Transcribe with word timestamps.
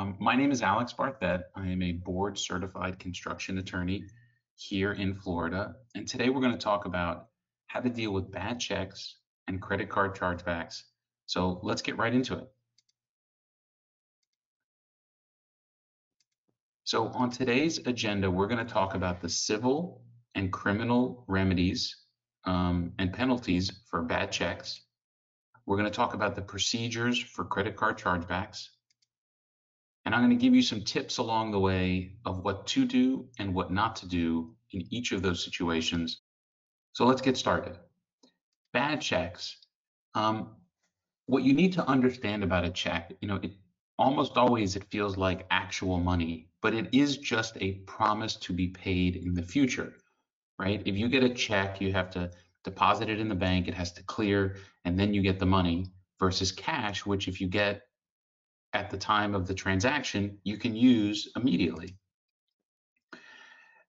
Um, 0.00 0.16
my 0.18 0.34
name 0.34 0.50
is 0.50 0.62
Alex 0.62 0.94
Barthet. 0.94 1.42
I 1.54 1.66
am 1.66 1.82
a 1.82 1.92
board 1.92 2.38
certified 2.38 2.98
construction 2.98 3.58
attorney 3.58 4.06
here 4.56 4.94
in 4.94 5.14
Florida. 5.14 5.74
And 5.94 6.08
today 6.08 6.30
we're 6.30 6.40
going 6.40 6.56
to 6.56 6.58
talk 6.58 6.86
about 6.86 7.26
how 7.66 7.80
to 7.80 7.90
deal 7.90 8.10
with 8.10 8.32
bad 8.32 8.58
checks 8.58 9.16
and 9.46 9.60
credit 9.60 9.90
card 9.90 10.14
chargebacks. 10.14 10.84
So 11.26 11.60
let's 11.62 11.82
get 11.82 11.98
right 11.98 12.14
into 12.14 12.38
it. 12.38 12.48
So 16.84 17.08
on 17.08 17.28
today's 17.30 17.76
agenda, 17.86 18.30
we're 18.30 18.48
going 18.48 18.66
to 18.66 18.72
talk 18.72 18.94
about 18.94 19.20
the 19.20 19.28
civil 19.28 20.00
and 20.34 20.50
criminal 20.50 21.24
remedies 21.28 21.94
um, 22.46 22.94
and 22.98 23.12
penalties 23.12 23.70
for 23.90 24.00
bad 24.00 24.32
checks. 24.32 24.80
We're 25.66 25.76
going 25.76 25.90
to 25.90 25.94
talk 25.94 26.14
about 26.14 26.36
the 26.36 26.42
procedures 26.42 27.20
for 27.20 27.44
credit 27.44 27.76
card 27.76 27.98
chargebacks. 27.98 28.68
And 30.10 30.16
I'm 30.16 30.22
going 30.26 30.36
to 30.36 30.44
give 30.44 30.56
you 30.56 30.62
some 30.62 30.80
tips 30.80 31.18
along 31.18 31.52
the 31.52 31.60
way 31.60 32.14
of 32.26 32.40
what 32.40 32.66
to 32.66 32.84
do 32.84 33.28
and 33.38 33.54
what 33.54 33.70
not 33.70 33.94
to 33.94 34.08
do 34.08 34.56
in 34.72 34.82
each 34.92 35.12
of 35.12 35.22
those 35.22 35.44
situations. 35.44 36.22
So 36.94 37.06
let's 37.06 37.20
get 37.20 37.36
started. 37.36 37.78
Bad 38.72 39.00
checks. 39.00 39.56
Um, 40.16 40.56
what 41.26 41.44
you 41.44 41.52
need 41.52 41.74
to 41.74 41.86
understand 41.86 42.42
about 42.42 42.64
a 42.64 42.70
check, 42.70 43.12
you 43.20 43.28
know, 43.28 43.36
it 43.36 43.52
almost 44.00 44.36
always 44.36 44.74
it 44.74 44.82
feels 44.90 45.16
like 45.16 45.46
actual 45.52 46.00
money, 46.00 46.48
but 46.60 46.74
it 46.74 46.92
is 46.92 47.16
just 47.16 47.56
a 47.60 47.74
promise 47.86 48.34
to 48.38 48.52
be 48.52 48.66
paid 48.66 49.14
in 49.14 49.32
the 49.32 49.44
future, 49.44 49.94
right? 50.58 50.82
If 50.84 50.96
you 50.96 51.06
get 51.06 51.22
a 51.22 51.32
check, 51.32 51.80
you 51.80 51.92
have 51.92 52.10
to 52.10 52.32
deposit 52.64 53.08
it 53.08 53.20
in 53.20 53.28
the 53.28 53.36
bank, 53.36 53.68
it 53.68 53.74
has 53.74 53.92
to 53.92 54.02
clear, 54.02 54.56
and 54.84 54.98
then 54.98 55.14
you 55.14 55.22
get 55.22 55.38
the 55.38 55.46
money 55.46 55.86
versus 56.18 56.50
cash, 56.50 57.06
which 57.06 57.28
if 57.28 57.40
you 57.40 57.46
get 57.46 57.82
at 58.72 58.90
the 58.90 58.98
time 58.98 59.34
of 59.34 59.46
the 59.46 59.54
transaction, 59.54 60.38
you 60.44 60.56
can 60.56 60.76
use 60.76 61.28
immediately. 61.36 61.96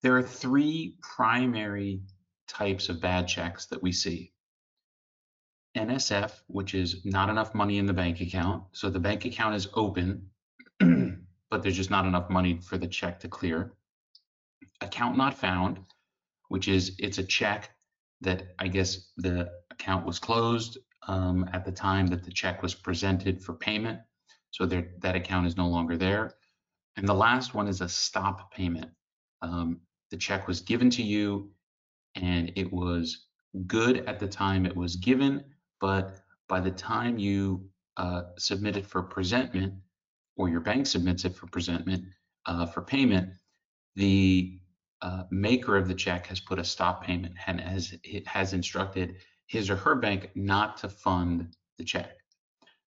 There 0.01 0.17
are 0.17 0.23
three 0.23 0.97
primary 1.01 2.01
types 2.47 2.89
of 2.89 3.01
bad 3.01 3.27
checks 3.27 3.67
that 3.67 3.83
we 3.83 3.91
see. 3.91 4.33
NSF, 5.77 6.41
which 6.47 6.73
is 6.73 7.05
not 7.05 7.29
enough 7.29 7.53
money 7.55 7.77
in 7.77 7.85
the 7.85 7.93
bank 7.93 8.19
account. 8.19 8.63
So 8.73 8.89
the 8.89 8.99
bank 8.99 9.25
account 9.25 9.55
is 9.55 9.67
open, 9.73 10.29
but 10.79 11.61
there's 11.61 11.77
just 11.77 11.91
not 11.91 12.05
enough 12.05 12.29
money 12.29 12.59
for 12.61 12.77
the 12.77 12.87
check 12.87 13.19
to 13.21 13.27
clear. 13.27 13.73
Account 14.81 15.15
not 15.15 15.37
found, 15.37 15.79
which 16.49 16.67
is 16.67 16.95
it's 16.99 17.19
a 17.19 17.23
check 17.23 17.69
that 18.21 18.53
I 18.59 18.67
guess 18.67 19.11
the 19.17 19.49
account 19.71 20.05
was 20.05 20.19
closed 20.19 20.77
um, 21.07 21.49
at 21.53 21.63
the 21.65 21.71
time 21.71 22.07
that 22.07 22.23
the 22.23 22.31
check 22.31 22.61
was 22.61 22.75
presented 22.75 23.41
for 23.41 23.53
payment. 23.53 23.99
So 24.51 24.65
that 24.65 25.15
account 25.15 25.47
is 25.47 25.57
no 25.57 25.67
longer 25.67 25.97
there. 25.97 26.33
And 26.97 27.07
the 27.07 27.13
last 27.13 27.53
one 27.53 27.67
is 27.67 27.81
a 27.81 27.89
stop 27.89 28.53
payment. 28.53 28.91
Um, 29.41 29.79
the 30.11 30.17
check 30.17 30.47
was 30.47 30.59
given 30.59 30.89
to 30.91 31.03
you 31.03 31.49
and 32.15 32.51
it 32.55 32.71
was 32.71 33.27
good 33.65 34.05
at 34.07 34.19
the 34.19 34.27
time 34.27 34.65
it 34.65 34.75
was 34.75 34.97
given, 34.97 35.43
but 35.79 36.19
by 36.47 36.59
the 36.59 36.71
time 36.71 37.17
you 37.17 37.65
uh, 37.97 38.23
submit 38.37 38.77
it 38.77 38.85
for 38.85 39.01
presentment 39.01 39.73
or 40.35 40.49
your 40.49 40.59
bank 40.59 40.85
submits 40.85 41.25
it 41.25 41.35
for 41.35 41.47
presentment 41.47 42.03
uh, 42.45 42.65
for 42.65 42.81
payment, 42.81 43.29
the 43.95 44.59
uh, 45.01 45.23
maker 45.31 45.77
of 45.77 45.87
the 45.87 45.95
check 45.95 46.27
has 46.27 46.39
put 46.39 46.59
a 46.59 46.63
stop 46.63 47.03
payment 47.03 47.33
and 47.47 47.59
has 47.59 47.93
has 48.25 48.53
instructed 48.53 49.15
his 49.47 49.69
or 49.69 49.75
her 49.75 49.95
bank 49.95 50.29
not 50.35 50.77
to 50.77 50.89
fund 50.89 51.55
the 51.77 51.83
check. 51.83 52.20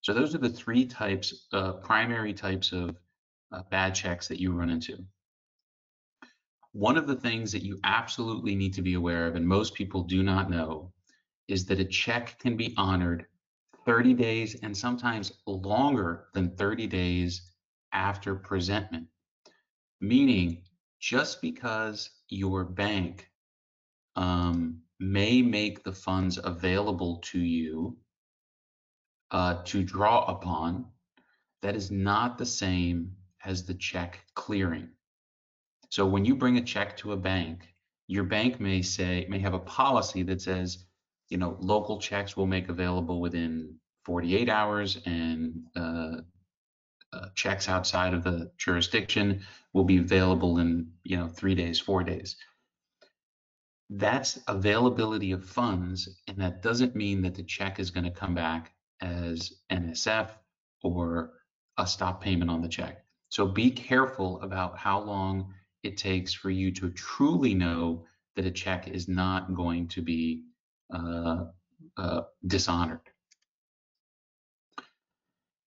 So 0.04 0.12
those 0.12 0.34
are 0.34 0.38
the 0.38 0.50
three 0.50 0.84
types, 0.84 1.46
uh, 1.54 1.72
primary 1.72 2.34
types 2.34 2.72
of 2.72 2.94
uh, 3.52 3.62
bad 3.70 3.94
checks 3.94 4.28
that 4.28 4.38
you 4.38 4.52
run 4.52 4.68
into. 4.68 4.98
One 6.72 6.98
of 6.98 7.06
the 7.06 7.16
things 7.16 7.50
that 7.52 7.62
you 7.62 7.80
absolutely 7.84 8.54
need 8.54 8.74
to 8.74 8.82
be 8.82 8.94
aware 8.94 9.26
of, 9.26 9.34
and 9.34 9.48
most 9.48 9.72
people 9.72 10.02
do 10.02 10.22
not 10.22 10.50
know, 10.50 10.92
is 11.48 11.64
that 11.66 11.80
a 11.80 11.86
check 11.86 12.38
can 12.38 12.54
be 12.54 12.74
honored 12.76 13.24
30 13.86 14.12
days 14.12 14.56
and 14.62 14.76
sometimes 14.76 15.32
longer 15.46 16.26
than 16.34 16.54
30 16.54 16.86
days 16.86 17.40
after 17.94 18.34
presentment. 18.34 19.06
Meaning, 20.02 20.64
just 21.00 21.40
because 21.40 22.10
your 22.28 22.64
bank 22.64 23.30
um, 24.16 24.82
may 25.00 25.40
make 25.40 25.82
the 25.82 25.92
funds 25.92 26.38
available 26.44 27.20
to 27.24 27.38
you 27.38 27.96
uh, 29.34 29.60
to 29.64 29.82
draw 29.82 30.24
upon, 30.26 30.86
that 31.60 31.74
is 31.74 31.90
not 31.90 32.38
the 32.38 32.46
same 32.46 33.10
as 33.44 33.64
the 33.64 33.74
check 33.74 34.20
clearing. 34.34 34.88
So 35.90 36.06
when 36.06 36.24
you 36.24 36.36
bring 36.36 36.56
a 36.56 36.62
check 36.62 36.96
to 36.98 37.12
a 37.12 37.16
bank, 37.16 37.66
your 38.06 38.22
bank 38.22 38.60
may 38.60 38.80
say 38.80 39.26
may 39.28 39.40
have 39.40 39.54
a 39.54 39.58
policy 39.58 40.22
that 40.22 40.40
says, 40.40 40.84
you 41.30 41.36
know, 41.36 41.56
local 41.60 41.98
checks 41.98 42.36
will 42.36 42.46
make 42.46 42.68
available 42.68 43.20
within 43.20 43.74
48 44.04 44.48
hours, 44.48 44.98
and 45.04 45.64
uh, 45.74 46.18
uh, 47.12 47.26
checks 47.34 47.68
outside 47.68 48.14
of 48.14 48.22
the 48.22 48.52
jurisdiction 48.56 49.40
will 49.72 49.84
be 49.84 49.96
available 49.96 50.58
in 50.58 50.92
you 51.02 51.16
know 51.16 51.26
three 51.26 51.56
days, 51.56 51.80
four 51.80 52.04
days. 52.04 52.36
That's 53.90 54.38
availability 54.46 55.32
of 55.32 55.44
funds, 55.44 56.20
and 56.28 56.38
that 56.38 56.62
doesn't 56.62 56.94
mean 56.94 57.22
that 57.22 57.34
the 57.34 57.42
check 57.42 57.80
is 57.80 57.90
going 57.90 58.04
to 58.04 58.12
come 58.12 58.36
back 58.36 58.70
as 59.04 59.52
NSF 59.70 60.30
or 60.82 61.32
a 61.78 61.86
stop 61.86 62.22
payment 62.22 62.50
on 62.50 62.62
the 62.62 62.68
check. 62.68 63.04
So 63.28 63.46
be 63.46 63.70
careful 63.70 64.40
about 64.42 64.78
how 64.78 65.00
long 65.00 65.52
it 65.82 65.96
takes 65.96 66.32
for 66.32 66.50
you 66.50 66.70
to 66.72 66.90
truly 66.90 67.54
know 67.54 68.04
that 68.36 68.46
a 68.46 68.50
check 68.50 68.88
is 68.88 69.08
not 69.08 69.54
going 69.54 69.88
to 69.88 70.02
be 70.02 70.44
uh, 70.92 71.44
uh, 71.96 72.22
dishonored. 72.46 73.00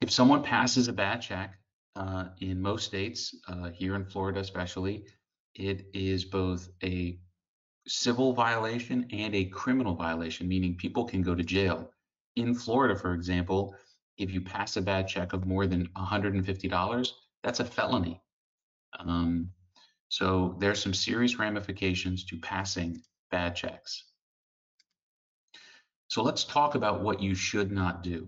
If 0.02 0.12
someone 0.12 0.44
passes 0.44 0.88
a 0.88 0.94
bad 0.94 1.22
check, 1.22 1.58
uh, 1.96 2.26
in 2.42 2.62
most 2.62 2.86
states, 2.86 3.36
uh, 3.48 3.72
here 3.72 3.96
in 3.96 4.06
Florida 4.06 4.40
especially, 4.40 5.06
it 5.56 5.88
is 5.94 6.24
both 6.26 6.70
a 6.84 7.20
civil 7.88 8.34
violation 8.34 9.08
and 9.12 9.34
a 9.34 9.46
criminal 9.46 9.96
violation, 9.96 10.48
meaning 10.48 10.76
people 10.76 11.06
can 11.06 11.22
go 11.24 11.34
to 11.34 11.44
jail. 11.44 11.90
In 12.38 12.54
Florida, 12.54 12.96
for 12.96 13.16
example, 13.16 13.76
if 14.20 14.32
you 14.32 14.42
pass 14.42 14.78
a 14.78 14.82
bad 14.82 15.08
check 15.08 15.34
of 15.34 15.48
more 15.48 15.66
than 15.66 15.88
$150, 15.98 17.12
that's 17.44 17.60
a 17.60 17.66
felony. 17.66 18.22
Um, 19.00 19.50
so 20.10 20.56
there's 20.60 20.80
some 20.80 20.94
serious 20.94 21.40
ramifications 21.40 22.24
to 22.26 22.38
passing 22.38 23.02
bad 23.32 23.56
checks. 23.56 24.04
So 26.10 26.22
let's 26.22 26.44
talk 26.44 26.76
about 26.76 27.02
what 27.02 27.24
you 27.24 27.34
should 27.34 27.72
not 27.72 28.04
do. 28.04 28.28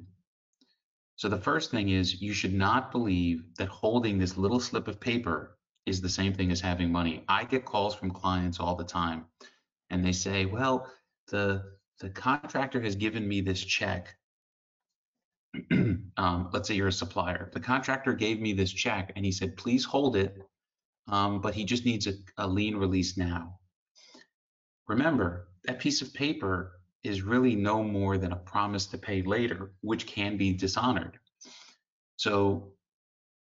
So 1.16 1.30
the 1.30 1.38
first 1.38 1.70
thing 1.70 1.90
is 1.90 2.20
you 2.20 2.34
should 2.34 2.54
not 2.54 2.92
believe 2.92 3.44
that 3.58 3.68
holding 3.68 4.18
this 4.18 4.38
little 4.38 4.60
slip 4.60 4.88
of 4.88 5.00
paper 5.00 5.60
is 5.86 6.02
the 6.02 6.10
same 6.10 6.34
thing 6.34 6.52
as 6.52 6.60
having 6.60 6.92
money. 6.92 7.24
I 7.28 7.44
get 7.44 7.64
calls 7.64 7.94
from 7.94 8.10
clients 8.10 8.60
all 8.60 8.76
the 8.76 8.84
time 8.84 9.26
and 9.92 10.04
they 10.04 10.14
say, 10.14 10.46
well, 10.46 10.92
the 11.28 11.79
the 12.00 12.10
contractor 12.10 12.82
has 12.82 12.96
given 12.96 13.28
me 13.28 13.42
this 13.42 13.64
check. 13.64 14.16
um, 15.72 16.50
let's 16.54 16.68
say 16.68 16.76
you're 16.76 16.88
a 16.88 16.92
supplier. 16.92 17.50
The 17.54 17.60
contractor 17.60 18.14
gave 18.14 18.40
me 18.40 18.54
this 18.54 18.72
check 18.72 19.12
and 19.16 19.26
he 19.26 19.32
said, 19.32 19.58
please 19.58 19.84
hold 19.84 20.16
it, 20.16 20.38
um, 21.08 21.42
but 21.42 21.56
he 21.56 21.66
just 21.66 21.86
needs 21.86 22.08
a, 22.08 22.14
a 22.38 22.48
lien 22.48 22.78
release 22.78 23.18
now. 23.18 23.60
Remember, 24.88 25.50
that 25.66 25.80
piece 25.80 26.02
of 26.02 26.14
paper 26.14 26.80
is 27.04 27.22
really 27.22 27.56
no 27.56 27.84
more 27.84 28.18
than 28.18 28.32
a 28.32 28.38
promise 28.38 28.86
to 28.88 28.98
pay 28.98 29.22
later, 29.22 29.72
which 29.82 30.08
can 30.08 30.38
be 30.38 30.54
dishonored. 30.54 31.18
So, 32.18 32.74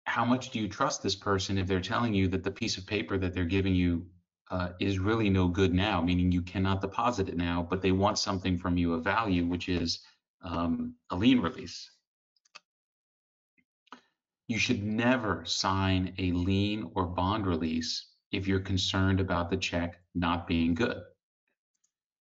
how 0.05 0.25
much 0.25 0.49
do 0.49 0.59
you 0.59 0.67
trust 0.67 1.01
this 1.01 1.15
person 1.15 1.57
if 1.57 1.67
they're 1.67 1.79
telling 1.79 2.13
you 2.13 2.27
that 2.29 2.43
the 2.43 2.51
piece 2.51 2.77
of 2.77 2.85
paper 2.85 3.17
that 3.17 3.33
they're 3.33 3.45
giving 3.45 3.73
you 3.73 4.05
uh, 4.51 4.69
is 4.79 4.99
really 4.99 5.29
no 5.29 5.47
good 5.47 5.73
now, 5.73 6.01
meaning 6.01 6.31
you 6.31 6.41
cannot 6.41 6.81
deposit 6.81 7.29
it 7.29 7.37
now, 7.37 7.65
but 7.69 7.81
they 7.81 7.93
want 7.93 8.19
something 8.19 8.57
from 8.57 8.77
you 8.77 8.93
of 8.93 9.03
value, 9.03 9.45
which 9.45 9.69
is 9.69 9.99
um, 10.43 10.95
a 11.09 11.15
lien 11.15 11.39
release? 11.39 11.89
You 14.47 14.57
should 14.57 14.83
never 14.83 15.45
sign 15.45 16.13
a 16.17 16.33
lien 16.33 16.91
or 16.95 17.05
bond 17.05 17.47
release 17.47 18.09
if 18.33 18.45
you're 18.45 18.59
concerned 18.59 19.21
about 19.21 19.49
the 19.49 19.55
check 19.55 20.01
not 20.13 20.47
being 20.47 20.73
good. 20.73 20.97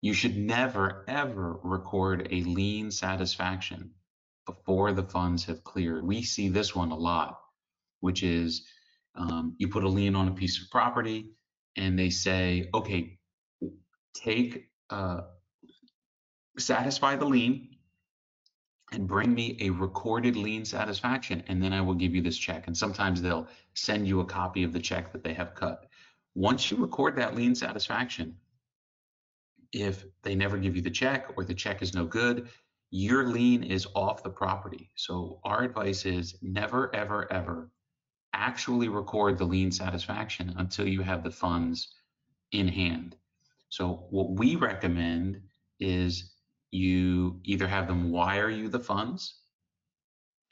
You 0.02 0.14
should 0.14 0.38
never, 0.38 1.04
ever 1.08 1.60
record 1.64 2.28
a 2.30 2.44
lien 2.44 2.92
satisfaction 2.92 3.92
before 4.46 4.94
the 4.94 5.04
funds 5.04 5.46
have 5.46 5.64
cleared. 5.64 6.06
We 6.06 6.22
see 6.22 6.50
this 6.50 6.76
one 6.76 6.92
a 6.92 6.96
lot, 6.96 7.40
which 8.02 8.22
is 8.22 8.68
um, 9.16 9.56
you 9.58 9.68
put 9.68 9.84
a 9.84 9.90
lien 9.90 10.16
on 10.16 10.28
a 10.28 10.34
piece 10.34 10.62
of 10.62 10.70
property 10.70 11.32
and 11.80 11.98
they 11.98 12.10
say, 12.10 12.70
okay, 12.74 13.18
take, 14.14 14.70
uh, 14.90 15.22
satisfy 16.58 17.16
the 17.16 17.26
lien, 17.26 17.70
and 18.92 19.08
bring 19.08 19.34
me 19.34 19.56
a 19.62 19.70
recorded 19.70 20.36
lien 20.36 20.66
satisfaction, 20.66 21.44
and 21.48 21.64
then 21.64 21.74
I 21.74 21.82
will 21.82 21.94
give 21.94 22.14
you 22.14 22.22
this 22.22 22.38
check. 22.38 22.68
And 22.68 22.76
sometimes 22.76 23.22
they'll 23.22 23.48
send 23.76 24.08
you 24.08 24.20
a 24.20 24.26
copy 24.26 24.64
of 24.64 24.74
the 24.74 24.80
check 24.80 25.12
that 25.14 25.24
they 25.24 25.34
have 25.34 25.56
cut. 25.56 25.86
Once 26.36 26.70
you 26.70 26.78
record 26.78 27.16
that 27.16 27.36
lien 27.36 27.56
satisfaction, 27.56 28.36
if 29.72 30.06
they 30.24 30.36
never 30.36 30.58
give 30.58 30.76
you 30.76 30.82
the 30.82 30.90
check 30.90 31.32
or 31.38 31.46
the 31.46 31.54
check 31.54 31.82
is 31.82 31.94
no 31.94 32.06
good, 32.06 32.50
your 32.92 33.28
lien 33.28 33.64
is 33.64 33.88
off 33.96 34.24
the 34.24 34.30
property. 34.30 34.90
So 34.96 35.40
our 35.44 35.64
advice 35.64 36.06
is 36.06 36.36
never, 36.42 36.94
ever, 36.94 37.32
ever 37.32 37.70
actually 38.34 38.88
record 38.88 39.38
the 39.38 39.46
lien 39.46 39.72
satisfaction 39.72 40.54
until 40.58 40.88
you 40.88 41.02
have 41.02 41.24
the 41.24 41.32
funds 41.32 41.94
in 42.52 42.68
hand. 42.68 43.16
So 43.70 44.08
what 44.10 44.32
we 44.32 44.56
recommend 44.56 45.42
is 45.80 46.34
you 46.72 47.40
either 47.44 47.68
have 47.68 47.88
them 47.88 48.12
wire 48.12 48.50
you 48.50 48.70
the 48.70 48.80
funds, 48.80 49.42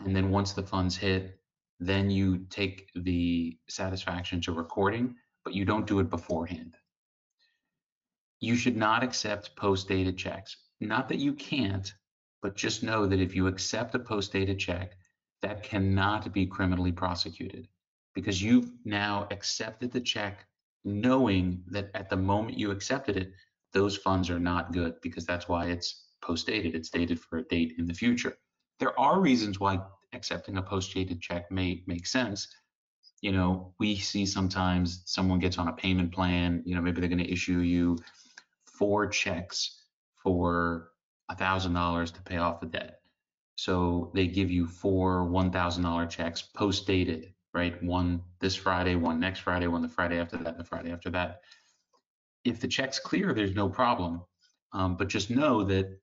and 0.06 0.16
then 0.16 0.30
once 0.30 0.54
the 0.54 0.64
funds 0.64 0.96
hit, 0.96 1.40
then 1.80 2.10
you 2.10 2.46
take 2.50 2.90
the 2.96 3.58
satisfaction 3.70 4.42
to 4.42 4.52
recording, 4.52 5.16
but 5.44 5.54
you 5.54 5.66
don't 5.66 5.88
do 5.88 6.00
it 6.00 6.10
beforehand. 6.10 6.76
You 8.40 8.56
should 8.56 8.78
not 8.78 9.04
accept 9.04 9.56
post-dated 9.56 10.18
checks. 10.18 10.58
Not 10.80 11.10
that 11.10 11.18
you 11.18 11.34
can't, 11.34 11.92
but 12.42 12.56
just 12.56 12.84
know 12.84 13.08
that 13.08 13.20
if 13.20 13.36
you 13.36 13.48
accept 13.48 13.96
a 13.96 14.00
post-dated 14.00 14.60
check, 14.60 14.96
that 15.42 15.63
cannot 15.63 16.31
be 16.34 16.45
criminally 16.45 16.92
prosecuted 16.92 17.68
because 18.13 18.42
you've 18.42 18.72
now 18.86 19.28
accepted 19.31 19.92
the 19.92 20.01
check 20.01 20.45
knowing 20.84 21.62
that 21.68 21.92
at 21.94 22.10
the 22.10 22.18
moment 22.18 22.57
you 22.57 22.72
accepted 22.72 23.18
it, 23.18 23.34
those 23.74 23.98
funds 23.98 24.30
are 24.30 24.39
not 24.39 24.72
good 24.72 24.95
because 25.01 25.25
that's 25.25 25.48
why 25.48 25.66
it's 25.66 26.06
post-dated. 26.22 26.74
It's 26.74 26.89
dated 26.89 27.19
for 27.19 27.39
a 27.39 27.44
date 27.44 27.74
in 27.78 27.86
the 27.86 27.94
future. 27.94 28.38
There 28.80 28.98
are 29.00 29.19
reasons 29.19 29.60
why 29.60 29.80
accepting 30.13 30.57
a 30.57 30.62
post-dated 30.62 31.22
check 31.22 31.51
may 31.51 31.83
make 31.88 32.07
sense. 32.07 32.48
You 33.22 33.31
know, 33.31 33.74
we 33.80 33.95
see 33.98 34.25
sometimes 34.25 35.01
someone 35.06 35.40
gets 35.40 35.57
on 35.57 35.68
a 35.68 35.74
payment 35.74 36.12
plan, 36.12 36.63
you 36.66 36.75
know, 36.75 36.81
maybe 36.81 37.01
they're 37.01 37.10
going 37.10 37.24
to 37.24 37.31
issue 37.31 37.60
you 37.60 37.98
four 38.66 39.07
checks 39.07 39.83
for 40.16 40.92
a 41.30 41.36
thousand 41.36 41.74
dollars 41.74 42.12
to 42.12 42.22
pay 42.22 42.38
off 42.38 42.62
the 42.62 42.68
debt. 42.68 43.01
So 43.57 44.12
they 44.13 44.27
give 44.27 44.51
you 44.51 44.68
four 44.68 45.24
one 45.24 45.51
thousand 45.51 45.83
dollar 45.83 46.06
checks 46.06 46.44
post 46.44 46.86
dated, 46.86 47.33
right? 47.56 47.81
One 47.83 48.21
this 48.39 48.56
Friday, 48.56 48.95
one 48.95 49.19
next 49.19 49.39
Friday, 49.39 49.65
one 49.65 49.81
the 49.81 49.89
Friday 49.89 50.19
after 50.19 50.38
that, 50.38 50.59
the 50.59 50.63
Friday 50.63 50.92
after 50.92 51.09
that. 51.09 51.42
If 52.45 52.62
the 52.62 52.68
check's 52.68 53.00
clear, 53.00 53.33
there's 53.33 53.56
no 53.56 53.68
problem. 53.68 54.21
Um, 54.74 54.95
but 54.95 55.07
just 55.07 55.31
know 55.31 55.63
that 55.63 56.00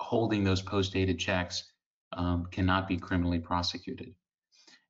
holding 0.00 0.44
those 0.44 0.62
post 0.62 0.92
dated 0.92 1.18
checks 1.18 1.64
um, 2.12 2.46
cannot 2.52 2.86
be 2.86 2.96
criminally 2.96 3.40
prosecuted. 3.40 4.14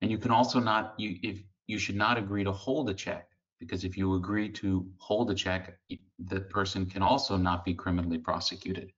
And 0.02 0.10
you 0.10 0.18
can 0.18 0.32
also 0.32 0.60
not 0.60 0.94
you 0.98 1.18
if 1.22 1.42
you 1.66 1.78
should 1.78 1.96
not 1.96 2.18
agree 2.18 2.44
to 2.44 2.52
hold 2.52 2.90
a 2.90 2.94
check 2.94 3.30
because 3.58 3.84
if 3.84 3.96
you 3.96 4.16
agree 4.16 4.50
to 4.50 4.86
hold 4.98 5.30
a 5.30 5.34
check, 5.34 5.78
the 6.18 6.40
person 6.40 6.84
can 6.84 7.00
also 7.00 7.38
not 7.38 7.64
be 7.64 7.72
criminally 7.72 8.18
prosecuted. 8.18 8.92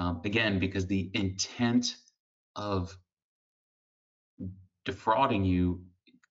Um, 0.00 0.22
again, 0.24 0.58
because 0.58 0.86
the 0.86 1.10
intent 1.12 1.96
of 2.56 2.96
defrauding 4.86 5.44
you 5.44 5.82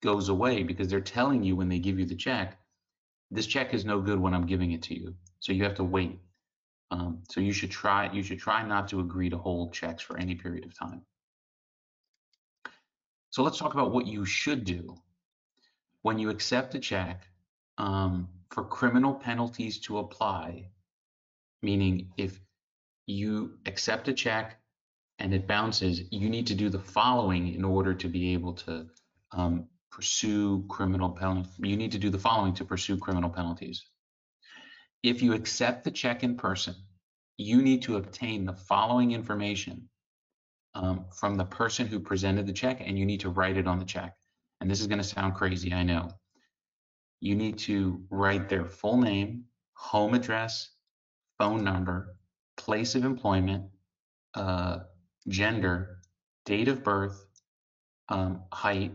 goes 0.02 0.30
away 0.30 0.64
because 0.64 0.88
they're 0.88 1.00
telling 1.00 1.44
you 1.44 1.56
when 1.56 1.70
they 1.70 1.78
give 1.78 2.00
you 2.00 2.06
the 2.06 2.16
check, 2.16 2.58
this 3.30 3.46
check 3.46 3.76
is 3.76 3.86
no 3.86 4.02
good 4.02 4.20
when 4.20 4.34
I'm 4.34 4.48
giving 4.48 4.72
it 4.72 4.82
to 4.84 5.00
you. 5.00 5.14
So 5.40 5.54
you 5.54 5.64
have 5.66 5.76
to 5.76 5.84
wait. 5.84 6.20
Um, 6.90 7.22
so 7.30 7.42
you 7.42 7.54
should 7.54 7.70
try 7.70 8.12
you 8.12 8.24
should 8.24 8.40
try 8.40 8.64
not 8.64 8.88
to 8.88 9.02
agree 9.02 9.30
to 9.30 9.38
hold 9.38 9.72
checks 9.72 10.02
for 10.02 10.18
any 10.18 10.34
period 10.34 10.66
of 10.66 10.74
time. 10.74 11.04
So 13.30 13.44
let's 13.44 13.60
talk 13.60 13.76
about 13.76 13.92
what 13.92 14.08
you 14.08 14.26
should 14.26 14.64
do 14.64 14.96
when 16.02 16.18
you 16.18 16.32
accept 16.32 16.74
a 16.74 16.80
check 16.80 17.28
um, 17.78 18.30
for 18.50 18.64
criminal 18.64 19.14
penalties 19.14 19.80
to 19.82 20.00
apply, 20.00 20.70
meaning 21.62 22.10
if 22.18 22.40
you 23.10 23.58
accept 23.66 24.08
a 24.08 24.14
check 24.14 24.60
and 25.18 25.34
it 25.34 25.48
bounces, 25.48 26.02
you 26.12 26.30
need 26.30 26.48
to 26.48 26.56
do 26.56 26.70
the 26.70 26.80
following 26.80 27.54
in 27.54 27.66
order 27.66 27.94
to 27.94 28.08
be 28.08 28.34
able 28.34 28.54
to 28.54 28.88
um, 29.32 29.68
pursue 29.92 30.66
criminal 30.70 31.10
penalties. 31.10 31.54
You 31.58 31.76
need 31.76 31.92
to 31.92 31.98
do 31.98 32.10
the 32.10 32.20
following 32.20 32.54
to 32.56 32.66
pursue 32.66 32.98
criminal 32.98 33.30
penalties. 33.30 33.84
If 35.04 35.22
you 35.22 35.34
accept 35.34 35.84
the 35.84 35.92
check 35.92 36.24
in 36.24 36.38
person, 36.38 36.76
you 37.38 37.62
need 37.62 37.82
to 37.84 37.98
obtain 37.98 38.46
the 38.46 38.54
following 38.54 39.12
information 39.12 39.90
um, 40.76 41.06
from 41.18 41.36
the 41.36 41.46
person 41.46 41.88
who 41.88 42.00
presented 42.00 42.46
the 42.46 42.54
check, 42.54 42.82
and 42.82 42.98
you 43.00 43.06
need 43.06 43.22
to 43.22 43.30
write 43.30 43.58
it 43.58 43.68
on 43.68 43.80
the 43.80 43.86
check. 43.86 44.16
And 44.62 44.70
this 44.70 44.82
is 44.82 44.88
going 44.88 45.00
to 45.00 45.04
sound 45.04 45.36
crazy, 45.36 45.74
I 45.74 45.84
know 45.84 46.12
you 47.22 47.36
need 47.36 47.58
to 47.58 48.02
write 48.10 48.50
their 48.50 48.66
full 48.66 48.98
name, 48.98 49.46
home 49.74 50.14
address, 50.14 50.70
phone 51.38 51.64
number, 51.64 52.16
place 52.60 52.94
of 52.94 53.06
employment, 53.06 53.64
uh, 54.36 54.80
gender, 55.28 56.02
date 56.46 56.68
of 56.68 56.84
birth, 56.84 57.26
um, 58.10 58.44
height, 58.52 58.92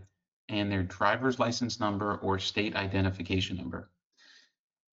and 0.48 0.70
their 0.70 0.82
driver's 0.82 1.38
license 1.38 1.80
number 1.80 2.16
or 2.16 2.38
state 2.38 2.76
identification 2.76 3.56
number. 3.56 3.90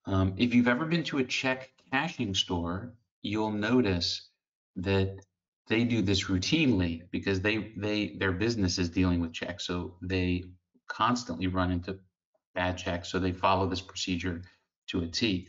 Um, 0.06 0.34
if 0.38 0.54
you've 0.54 0.70
ever 0.70 0.86
been 0.86 1.04
to 1.04 1.18
a 1.18 1.24
check 1.24 1.70
cashing 1.92 2.34
store, 2.34 2.94
you'll 3.22 3.52
notice 3.52 4.30
that 4.78 5.20
they 5.68 5.84
do 5.84 6.02
this 6.02 6.26
routinely 6.26 7.04
because 7.12 7.42
they 7.42 7.74
they 7.78 8.16
their 8.18 8.32
business 8.32 8.80
is 8.80 8.90
dealing 8.90 9.20
with 9.20 9.34
checks, 9.34 9.68
so 9.68 9.96
they 10.02 10.46
constantly 10.88 11.48
run 11.48 11.72
into 11.72 12.00
bad 12.56 12.78
checks. 12.78 13.10
So 13.10 13.20
they 13.20 13.34
follow 13.34 13.68
this 13.68 13.82
procedure 13.82 14.42
to 14.88 15.02
a 15.04 15.08
T. 15.08 15.48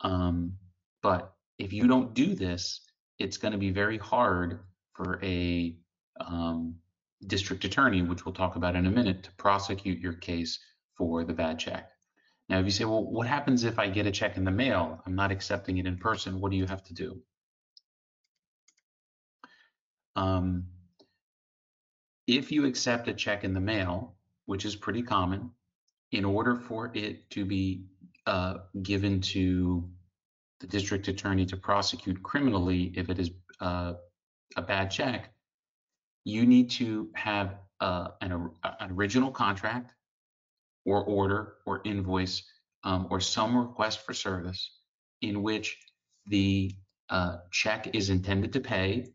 Um, 0.00 0.58
but 1.00 1.35
if 1.58 1.72
you 1.72 1.86
don't 1.86 2.14
do 2.14 2.34
this, 2.34 2.80
it's 3.18 3.36
going 3.36 3.52
to 3.52 3.58
be 3.58 3.70
very 3.70 3.98
hard 3.98 4.60
for 4.94 5.18
a 5.22 5.76
um, 6.20 6.76
district 7.26 7.64
attorney, 7.64 8.02
which 8.02 8.24
we'll 8.24 8.34
talk 8.34 8.56
about 8.56 8.76
in 8.76 8.86
a 8.86 8.90
minute, 8.90 9.22
to 9.24 9.32
prosecute 9.32 9.98
your 9.98 10.12
case 10.14 10.58
for 10.96 11.24
the 11.24 11.32
bad 11.32 11.58
check. 11.58 11.90
Now, 12.48 12.58
if 12.60 12.64
you 12.64 12.70
say, 12.70 12.84
well, 12.84 13.04
what 13.04 13.26
happens 13.26 13.64
if 13.64 13.78
I 13.78 13.88
get 13.88 14.06
a 14.06 14.10
check 14.10 14.36
in 14.36 14.44
the 14.44 14.50
mail? 14.50 15.02
I'm 15.04 15.14
not 15.14 15.32
accepting 15.32 15.78
it 15.78 15.86
in 15.86 15.98
person. 15.98 16.40
What 16.40 16.52
do 16.52 16.56
you 16.56 16.66
have 16.66 16.84
to 16.84 16.94
do? 16.94 17.22
Um, 20.14 20.66
if 22.26 22.52
you 22.52 22.66
accept 22.66 23.08
a 23.08 23.14
check 23.14 23.44
in 23.44 23.52
the 23.52 23.60
mail, 23.60 24.14
which 24.46 24.64
is 24.64 24.76
pretty 24.76 25.02
common, 25.02 25.50
in 26.12 26.24
order 26.24 26.54
for 26.54 26.92
it 26.94 27.28
to 27.30 27.44
be 27.44 27.86
uh, 28.26 28.58
given 28.82 29.20
to 29.20 29.88
the 30.60 30.66
district 30.66 31.08
attorney 31.08 31.46
to 31.46 31.56
prosecute 31.56 32.22
criminally 32.22 32.92
if 32.96 33.08
it 33.10 33.18
is 33.18 33.30
uh, 33.60 33.94
a 34.56 34.62
bad 34.62 34.90
check, 34.90 35.32
you 36.24 36.46
need 36.46 36.70
to 36.70 37.10
have 37.14 37.56
uh, 37.80 38.08
an, 38.20 38.32
an, 38.32 38.90
original 38.90 39.30
contract 39.30 39.92
or 40.84 41.04
order 41.04 41.54
or 41.66 41.82
invoice 41.84 42.42
um, 42.84 43.06
or 43.10 43.20
some 43.20 43.56
request 43.56 44.04
for 44.04 44.14
service 44.14 44.70
in 45.20 45.42
which 45.42 45.78
the 46.26 46.70
uh, 47.10 47.38
check 47.50 47.94
is 47.94 48.10
intended 48.10 48.52
to 48.52 48.60
pay, 48.60 49.06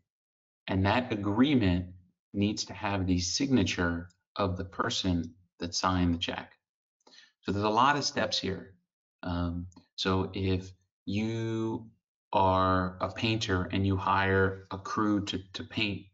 and 0.68 0.86
that 0.86 1.12
agreement 1.12 1.86
needs 2.32 2.64
to 2.64 2.72
have 2.72 3.06
the 3.06 3.18
signature 3.18 4.08
of 4.36 4.56
the 4.56 4.64
person 4.64 5.34
that 5.58 5.74
signed 5.74 6.14
the 6.14 6.18
check. 6.18 6.52
So 7.42 7.52
there's 7.52 7.64
a 7.64 7.68
lot 7.68 7.96
of 7.96 8.04
steps 8.04 8.38
here. 8.38 8.74
Um, 9.22 9.66
so 9.96 10.30
if 10.34 10.72
you 11.04 11.86
are 12.32 12.96
a 13.00 13.10
painter 13.10 13.68
and 13.72 13.86
you 13.86 13.96
hire 13.96 14.66
a 14.70 14.78
crew 14.78 15.24
to, 15.26 15.40
to 15.52 15.64
paint 15.64 16.06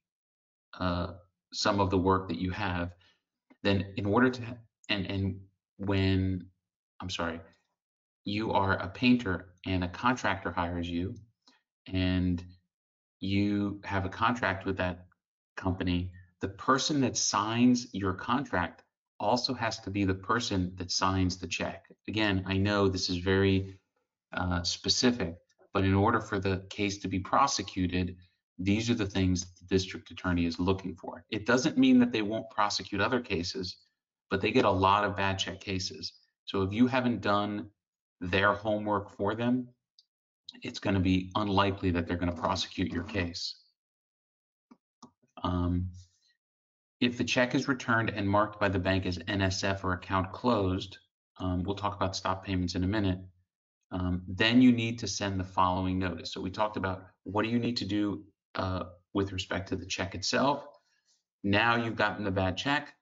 uh, 0.78 1.12
some 1.52 1.80
of 1.80 1.90
the 1.90 1.98
work 1.98 2.28
that 2.28 2.38
you 2.38 2.50
have, 2.50 2.92
then 3.62 3.86
in 3.96 4.06
order 4.06 4.30
to, 4.30 4.42
and, 4.88 5.06
and 5.06 5.40
when, 5.76 6.46
I'm 7.00 7.10
sorry, 7.10 7.40
you 8.24 8.52
are 8.52 8.74
a 8.74 8.88
painter 8.88 9.54
and 9.66 9.84
a 9.84 9.88
contractor 9.88 10.50
hires 10.50 10.88
you 10.88 11.14
and 11.86 12.44
you 13.20 13.80
have 13.84 14.04
a 14.04 14.10
contract 14.10 14.66
with 14.66 14.76
that 14.76 15.06
company, 15.56 16.10
the 16.40 16.48
person 16.48 17.00
that 17.00 17.16
signs 17.16 17.88
your 17.92 18.12
contract 18.12 18.82
also 19.20 19.54
has 19.54 19.78
to 19.80 19.90
be 19.90 20.04
the 20.04 20.14
person 20.14 20.72
that 20.76 20.90
signs 20.90 21.38
the 21.38 21.46
check. 21.46 21.86
Again, 22.06 22.44
I 22.46 22.56
know 22.56 22.88
this 22.88 23.10
is 23.10 23.16
very 23.16 23.78
uh, 24.32 24.62
specific, 24.62 25.36
but 25.72 25.84
in 25.84 25.94
order 25.94 26.20
for 26.20 26.38
the 26.38 26.64
case 26.70 26.98
to 26.98 27.08
be 27.08 27.18
prosecuted, 27.18 28.16
these 28.58 28.90
are 28.90 28.94
the 28.94 29.06
things 29.06 29.46
the 29.54 29.66
district 29.66 30.10
attorney 30.10 30.44
is 30.44 30.58
looking 30.58 30.94
for. 30.94 31.24
It 31.30 31.46
doesn't 31.46 31.78
mean 31.78 31.98
that 32.00 32.12
they 32.12 32.22
won't 32.22 32.50
prosecute 32.50 33.00
other 33.00 33.20
cases, 33.20 33.76
but 34.30 34.40
they 34.40 34.50
get 34.50 34.64
a 34.64 34.70
lot 34.70 35.04
of 35.04 35.16
bad 35.16 35.38
check 35.38 35.60
cases. 35.60 36.12
So 36.44 36.62
if 36.62 36.72
you 36.72 36.86
haven't 36.86 37.20
done 37.20 37.68
their 38.20 38.52
homework 38.52 39.10
for 39.16 39.34
them, 39.34 39.68
it's 40.62 40.78
going 40.78 40.94
to 40.94 41.00
be 41.00 41.30
unlikely 41.36 41.90
that 41.92 42.06
they're 42.06 42.16
going 42.16 42.34
to 42.34 42.40
prosecute 42.40 42.92
your 42.92 43.04
case. 43.04 43.54
Um, 45.44 45.88
if 47.00 47.16
the 47.16 47.24
check 47.24 47.54
is 47.54 47.68
returned 47.68 48.10
and 48.10 48.28
marked 48.28 48.58
by 48.58 48.68
the 48.68 48.78
bank 48.78 49.06
as 49.06 49.18
NSF 49.18 49.84
or 49.84 49.92
account 49.92 50.32
closed, 50.32 50.98
um, 51.38 51.62
we'll 51.62 51.76
talk 51.76 51.94
about 51.94 52.16
stop 52.16 52.44
payments 52.44 52.74
in 52.74 52.82
a 52.82 52.88
minute, 52.88 53.20
um, 53.90 54.22
then 54.28 54.60
you 54.60 54.72
need 54.72 54.98
to 54.98 55.06
send 55.06 55.38
the 55.38 55.44
following 55.44 55.98
notice. 55.98 56.32
So 56.32 56.40
we 56.40 56.50
talked 56.50 56.76
about 56.76 57.06
what 57.24 57.44
do 57.44 57.50
you 57.50 57.58
need 57.58 57.76
to 57.78 57.84
do 57.84 58.24
uh, 58.54 58.84
with 59.14 59.32
respect 59.32 59.68
to 59.68 59.76
the 59.76 59.86
check 59.86 60.14
itself. 60.14 60.64
Now 61.42 61.76
you've 61.76 61.96
gotten 61.96 62.24
the 62.24 62.30
bad 62.30 62.56
check. 62.56 62.92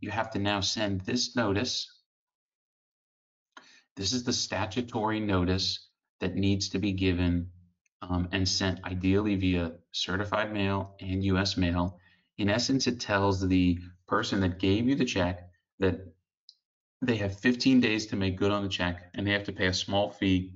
You 0.00 0.10
have 0.10 0.30
to 0.30 0.38
now 0.38 0.60
send 0.60 1.02
this 1.02 1.36
notice. 1.36 1.90
This 3.96 4.12
is 4.12 4.24
the 4.24 4.32
statutory 4.32 5.20
notice 5.20 5.88
that 6.20 6.34
needs 6.34 6.68
to 6.70 6.78
be 6.78 6.92
given 6.92 7.50
um, 8.02 8.28
and 8.32 8.48
sent 8.48 8.84
ideally 8.84 9.36
via 9.36 9.72
certified 9.92 10.52
mail 10.52 10.94
and 11.00 11.24
US 11.24 11.56
mail 11.56 11.98
in 12.38 12.50
essence, 12.50 12.86
it 12.86 13.00
tells 13.00 13.46
the 13.46 13.78
person 14.06 14.40
that 14.40 14.58
gave 14.58 14.86
you 14.88 14.94
the 14.94 15.04
check 15.04 15.48
that 15.78 16.00
they 17.06 17.16
have 17.16 17.38
15 17.38 17.80
days 17.80 18.06
to 18.06 18.16
make 18.16 18.36
good 18.36 18.50
on 18.50 18.62
the 18.62 18.68
check 18.68 19.10
and 19.14 19.26
they 19.26 19.32
have 19.32 19.44
to 19.44 19.52
pay 19.52 19.66
a 19.66 19.72
small 19.72 20.10
fee 20.10 20.52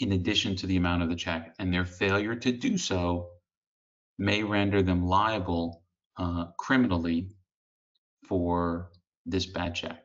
in 0.00 0.12
addition 0.12 0.56
to 0.56 0.66
the 0.66 0.76
amount 0.76 1.02
of 1.02 1.08
the 1.08 1.14
check. 1.14 1.54
And 1.58 1.72
their 1.72 1.84
failure 1.84 2.34
to 2.34 2.52
do 2.52 2.78
so 2.78 3.28
may 4.18 4.42
render 4.42 4.82
them 4.82 5.06
liable 5.06 5.82
uh, 6.16 6.46
criminally 6.58 7.28
for 8.26 8.90
this 9.26 9.46
bad 9.46 9.74
check. 9.74 10.04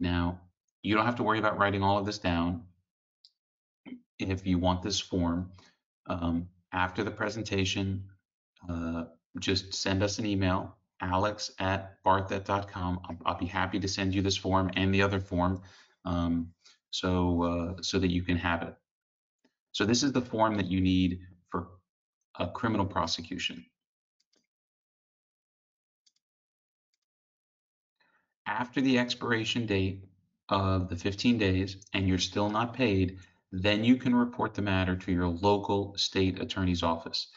Now, 0.00 0.40
you 0.82 0.94
don't 0.94 1.06
have 1.06 1.16
to 1.16 1.22
worry 1.22 1.38
about 1.38 1.58
writing 1.58 1.82
all 1.82 1.98
of 1.98 2.06
this 2.06 2.18
down 2.18 2.64
if 4.18 4.46
you 4.46 4.58
want 4.58 4.82
this 4.82 4.98
form. 5.00 5.50
Um, 6.06 6.48
after 6.72 7.04
the 7.04 7.10
presentation, 7.10 8.04
uh, 8.68 9.04
just 9.38 9.74
send 9.74 10.02
us 10.02 10.18
an 10.18 10.26
email, 10.26 10.76
alex 11.04 11.50
at 11.58 12.02
barthet.com. 12.04 13.00
I'll, 13.04 13.16
I'll 13.26 13.38
be 13.38 13.46
happy 13.46 13.78
to 13.80 13.88
send 13.88 14.14
you 14.14 14.22
this 14.22 14.36
form 14.36 14.70
and 14.76 14.94
the 14.94 15.02
other 15.02 15.20
form 15.20 15.62
um, 16.04 16.48
so, 16.90 17.42
uh, 17.42 17.82
so 17.82 17.98
that 17.98 18.10
you 18.10 18.22
can 18.22 18.36
have 18.36 18.62
it. 18.62 18.74
So 19.72 19.84
this 19.84 20.02
is 20.02 20.12
the 20.12 20.20
form 20.20 20.56
that 20.56 20.66
you 20.66 20.80
need 20.80 21.20
for 21.50 21.68
a 22.38 22.46
criminal 22.48 22.86
prosecution. 22.86 23.64
After 28.46 28.80
the 28.80 28.98
expiration 28.98 29.66
date 29.66 30.04
of 30.48 30.88
the 30.88 30.96
15 30.96 31.38
days 31.38 31.76
and 31.92 32.06
you're 32.06 32.18
still 32.18 32.50
not 32.50 32.74
paid, 32.74 33.18
then 33.50 33.84
you 33.84 33.96
can 33.96 34.14
report 34.14 34.54
the 34.54 34.62
matter 34.62 34.96
to 34.96 35.12
your 35.12 35.28
local 35.28 35.94
state 35.96 36.40
attorney's 36.40 36.82
office. 36.82 37.28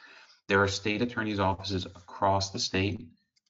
There 0.48 0.62
are 0.62 0.68
state 0.68 1.02
attorney's 1.02 1.40
offices 1.40 1.86
across 1.86 2.52
the 2.52 2.60
state. 2.60 3.08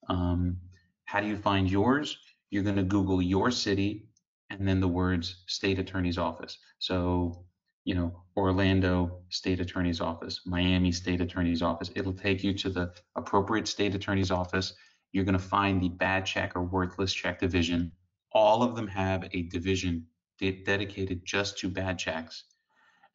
Um, 0.10 0.58
how 1.06 1.20
do 1.20 1.28
you 1.28 1.38
find 1.38 1.70
yours? 1.70 2.18
You're 2.50 2.64
going 2.64 2.76
to 2.78 2.84
Google 2.84 3.22
your 3.22 3.52
city 3.52 4.08
and 4.50 4.68
then 4.68 4.80
the 4.80 4.88
words 4.88 5.44
state 5.48 5.80
attorney's 5.80 6.18
office. 6.18 6.58
So, 6.80 7.46
you 7.84 7.96
know, 7.96 8.24
Orlando 8.36 9.20
state 9.30 9.60
attorney's 9.60 10.02
office, 10.02 10.42
Miami 10.46 10.92
state 10.92 11.22
attorney's 11.22 11.62
office. 11.62 11.92
It'll 11.96 12.14
take 12.14 12.44
you 12.44 12.54
to 12.54 12.70
the 12.70 12.94
appropriate 13.16 13.68
state 13.68 13.96
attorney's 13.96 14.32
office. 14.32 14.74
You're 15.12 15.26
going 15.26 15.34
to 15.34 15.40
find 15.40 15.82
the 15.82 15.90
bad 15.90 16.26
check 16.26 16.56
or 16.56 16.64
worthless 16.64 17.14
check 17.14 17.40
division. 17.40 17.92
All 18.34 18.64
of 18.64 18.76
them 18.76 18.88
have 18.88 19.28
a 19.32 19.44
division 19.44 20.06
de 20.40 20.64
dedicated 20.64 21.26
just 21.26 21.58
to 21.60 21.70
bad 21.70 21.98
checks. 21.98 22.44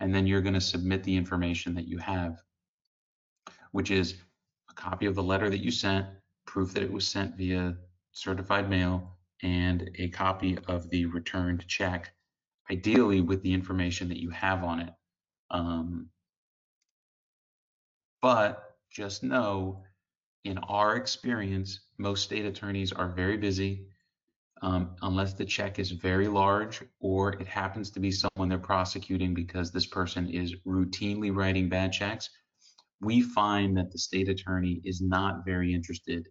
And 0.01 0.15
then 0.15 0.27
you're 0.27 0.41
going 0.41 0.55
to 0.55 0.61
submit 0.61 1.05
the 1.05 1.17
information 1.17 1.75
that 1.75 1.87
you 1.87 1.99
have 1.99 2.43
which 3.73 3.91
is 3.91 4.15
a 4.71 4.75
copy 4.75 5.07
of 5.07 5.15
the 5.15 5.23
letter 5.23 5.51
that 5.51 5.63
you 5.63 5.71
sent, 5.71 6.07
proof 6.47 6.73
that 6.75 6.83
it 6.83 6.93
was 6.93 7.07
sent 7.07 7.37
via 7.37 7.77
certified 8.13 8.69
mail, 8.69 9.17
and 9.43 9.91
a 9.99 10.09
copy 10.09 10.59
of 10.69 10.89
the 10.91 11.07
returned 11.07 11.67
check, 11.67 12.13
ideally 12.71 13.21
with 13.21 13.43
the 13.43 13.53
information 13.53 14.09
that 14.09 14.21
you 14.21 14.31
have 14.31 14.63
on 14.63 14.81
it. 14.81 14.93
Um, 15.51 16.09
but 18.21 18.77
just 18.91 19.23
know, 19.23 19.83
in 20.45 20.59
our 20.59 20.97
experience, 20.97 21.81
most 21.99 22.25
state 22.25 22.45
attorneys 22.45 22.93
are 22.93 23.09
very 23.09 23.37
busy. 23.37 23.87
Um, 24.63 24.95
unless 25.03 25.35
the 25.35 25.45
check 25.45 25.81
is 25.81 25.91
very 25.91 26.29
large 26.29 26.83
or 27.01 27.33
it 27.33 27.49
happens 27.49 27.91
to 27.91 28.01
be 28.01 28.13
someone 28.13 28.49
they're 28.49 28.59
prosecuting 28.59 29.35
because 29.35 29.73
this 29.73 29.87
person 29.87 30.29
is 30.29 30.55
routinely 30.65 31.35
writing 31.35 31.69
bad 31.69 31.93
checks, 31.93 32.31
we 33.03 33.21
find 33.21 33.77
that 33.77 33.91
the 33.91 33.99
state 33.99 34.29
attorney 34.29 34.81
is 34.85 35.01
not 35.01 35.45
very 35.45 35.75
interested 35.75 36.29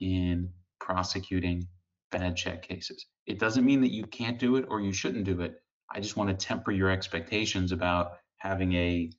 in 0.00 0.48
prosecuting 0.78 1.66
bad 2.12 2.36
check 2.36 2.62
cases. 2.62 3.06
It 3.26 3.38
doesn't 3.38 3.64
mean 3.64 3.80
that 3.80 3.92
you 3.92 4.04
can't 4.04 4.38
do 4.38 4.56
it 4.56 4.66
or 4.68 4.80
you 4.80 4.92
shouldn't 4.92 5.24
do 5.24 5.40
it. 5.40 5.62
I 5.92 5.98
just 6.00 6.16
want 6.16 6.28
to 6.30 6.46
temper 6.46 6.72
your 6.72 6.90
expectations 6.90 7.72
about 7.72 8.12
having 8.36 8.74
a, 8.74 9.10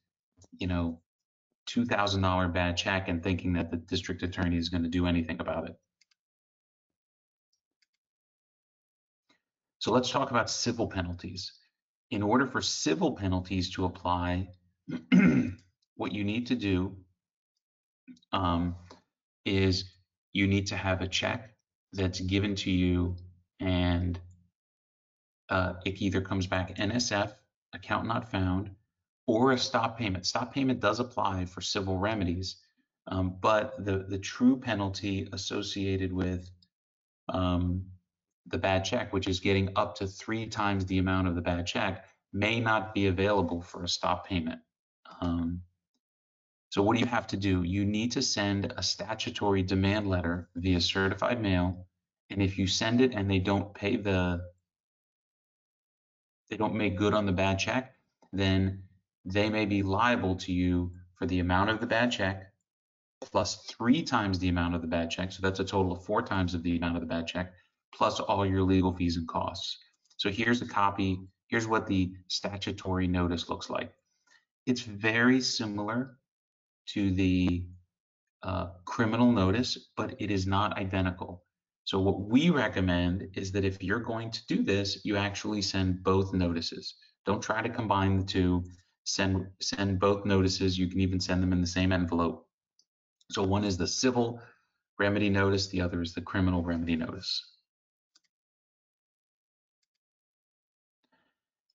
you 0.60 0.68
know, 0.68 1.02
$2,000 1.70 2.54
bad 2.54 2.78
check 2.78 3.08
and 3.08 3.24
thinking 3.24 3.54
that 3.54 3.72
the 3.72 3.78
district 3.78 4.24
attorney 4.24 4.58
is 4.58 4.70
going 4.70 4.84
to 4.84 4.90
do 4.90 5.08
anything 5.08 5.40
about 5.40 5.68
it. 5.68 5.76
So 9.80 9.92
let's 9.92 10.12
talk 10.12 10.30
about 10.30 10.50
civil 10.50 10.88
penalties. 10.88 11.52
In 12.12 12.22
order 12.22 12.46
for 12.46 12.62
civil 12.62 13.14
penalties 13.16 13.72
to 13.72 13.86
apply, 13.86 14.50
what 16.02 16.12
you 16.12 16.24
need 16.24 16.48
to 16.48 16.56
do 16.56 16.92
um, 18.34 18.76
is 19.46 19.86
you 20.34 20.48
need 20.48 20.66
to 20.66 20.76
have 20.76 21.00
a 21.02 21.08
check 21.08 21.54
that's 21.94 22.20
given 22.22 22.56
to 22.56 22.72
you 22.72 23.16
and 23.60 24.20
uh, 25.50 25.74
it 25.86 26.02
either 26.02 26.20
comes 26.20 26.48
back 26.48 26.76
NSF, 26.78 27.36
account 27.74 28.08
not 28.08 28.32
found, 28.32 28.72
or 29.28 29.52
a 29.52 29.58
stop 29.58 29.96
payment. 29.96 30.26
Stop 30.26 30.52
payment 30.52 30.80
does 30.80 31.00
apply 31.00 31.46
for 31.46 31.62
civil 31.62 32.00
remedies, 32.00 32.56
um, 33.06 33.36
but 33.40 33.86
the, 33.86 34.00
the 34.10 34.18
true 34.18 34.58
penalty 34.58 35.30
associated 35.34 36.12
with 36.12 36.50
um, 37.30 37.86
the 38.48 38.58
bad 38.58 38.84
check, 38.84 39.14
which 39.14 39.28
is 39.28 39.40
getting 39.40 39.70
up 39.76 39.94
to 39.98 40.08
three 40.08 40.48
times 40.48 40.84
the 40.88 40.98
amount 40.98 41.28
of 41.28 41.36
the 41.36 41.42
bad 41.42 41.68
check, 41.68 42.06
may 42.34 42.60
not 42.60 42.96
be 42.96 43.06
available 43.06 43.62
for 43.62 43.84
a 43.84 43.88
stop 43.88 44.26
payment. 44.26 44.60
Um, 45.22 45.62
so 46.72 46.82
what 46.82 46.94
do 46.94 47.02
you 47.02 47.06
have 47.06 47.28
to 47.28 47.38
do? 47.38 47.64
You 47.64 47.84
need 47.84 48.14
to 48.14 48.22
send 48.22 48.74
a 48.78 48.82
statutory 48.82 49.62
demand 49.62 50.08
letter 50.08 50.48
via 50.56 50.80
certified 50.80 51.42
mail. 51.42 51.86
And 52.30 52.42
if 52.42 52.58
you 52.58 52.66
send 52.66 53.02
it 53.02 53.12
and 53.14 53.30
they 53.30 53.40
don't 53.40 53.74
pay 53.74 53.98
the, 53.98 54.40
they 56.50 56.56
don't 56.56 56.76
make 56.76 56.96
good 56.96 57.14
on 57.14 57.26
the 57.26 57.34
bad 57.34 57.60
check, 57.60 57.94
then 58.32 58.84
they 59.26 59.50
may 59.50 59.66
be 59.66 59.84
liable 59.84 60.38
to 60.38 60.54
you 60.54 60.94
for 61.16 61.26
the 61.26 61.40
amount 61.40 61.72
of 61.72 61.82
the 61.82 61.88
bad 61.88 62.10
check 62.10 62.54
plus 63.20 63.66
three 63.66 64.02
times 64.02 64.40
the 64.40 64.48
amount 64.48 64.74
of 64.74 64.82
the 64.82 64.88
bad 64.88 65.12
check. 65.12 65.34
So 65.34 65.42
that's 65.42 65.60
a 65.60 65.66
total 65.66 65.92
of 65.92 66.06
four 66.06 66.22
times 66.22 66.54
of 66.54 66.64
the 66.64 66.78
amount 66.78 66.96
of 66.96 67.02
the 67.02 67.08
bad 67.08 67.28
check 67.28 67.52
plus 67.94 68.22
all 68.22 68.46
your 68.46 68.62
legal 68.62 68.94
fees 68.94 69.18
and 69.18 69.28
costs. 69.28 69.78
So 70.16 70.30
here's 70.30 70.62
a 70.62 70.68
copy. 70.68 71.20
Here's 71.48 71.68
what 71.68 71.86
the 71.86 72.14
statutory 72.30 73.08
notice 73.08 73.50
looks 73.50 73.70
like. 73.70 73.92
It's 74.66 74.84
very 74.84 75.42
similar 75.42 76.18
to 76.94 77.12
the 77.12 77.66
uh, 78.44 78.68
criminal 78.86 79.32
notice, 79.32 79.90
but 79.96 80.16
it 80.20 80.32
is 80.32 80.48
not 80.48 80.78
identical. 80.78 81.44
So 81.86 82.00
what 82.00 82.22
we 82.22 82.50
recommend 82.50 83.28
is 83.34 83.52
that 83.52 83.66
if 83.66 83.82
you're 83.82 84.00
going 84.00 84.32
to 84.32 84.46
do 84.48 84.64
this, 84.64 85.04
you 85.04 85.18
actually 85.18 85.62
send 85.62 86.04
both 86.04 86.34
notices. 86.34 86.96
Don't 87.26 87.42
try 87.42 87.62
to 87.62 87.70
combine 87.70 88.18
the 88.18 88.26
two. 88.26 88.64
Send 89.04 89.48
send 89.62 90.00
both 90.00 90.26
notices. 90.26 90.78
You 90.78 90.88
can 90.88 91.02
even 91.02 91.20
send 91.20 91.42
them 91.42 91.54
in 91.54 91.62
the 91.62 91.68
same 91.68 91.92
envelope. 91.92 92.48
So 93.32 93.44
one 93.44 93.64
is 93.64 93.78
the 93.78 93.88
civil 93.88 94.42
remedy 95.00 95.30
notice, 95.30 95.68
the 95.68 95.82
other 95.82 96.02
is 96.02 96.14
the 96.14 96.22
criminal 96.22 96.64
remedy 96.64 96.96
notice. 96.96 97.44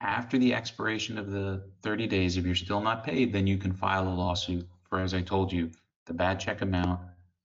After 0.00 0.38
the 0.38 0.54
expiration 0.54 1.18
of 1.18 1.30
the 1.30 1.68
30 1.82 2.06
days, 2.06 2.37
if 2.37 2.44
you're 2.44 2.54
still 2.54 2.80
not 2.80 3.02
paid, 3.02 3.32
then 3.32 3.46
you 3.46 3.56
can 3.56 3.73
file 3.73 4.06
a 4.06 4.11
lawsuit 4.11 4.68
for, 4.88 5.00
as 5.00 5.14
I 5.14 5.23
told 5.23 5.52
you, 5.52 5.71
the 6.07 6.14
bad 6.14 6.40
check 6.40 6.62
amount 6.62 7.00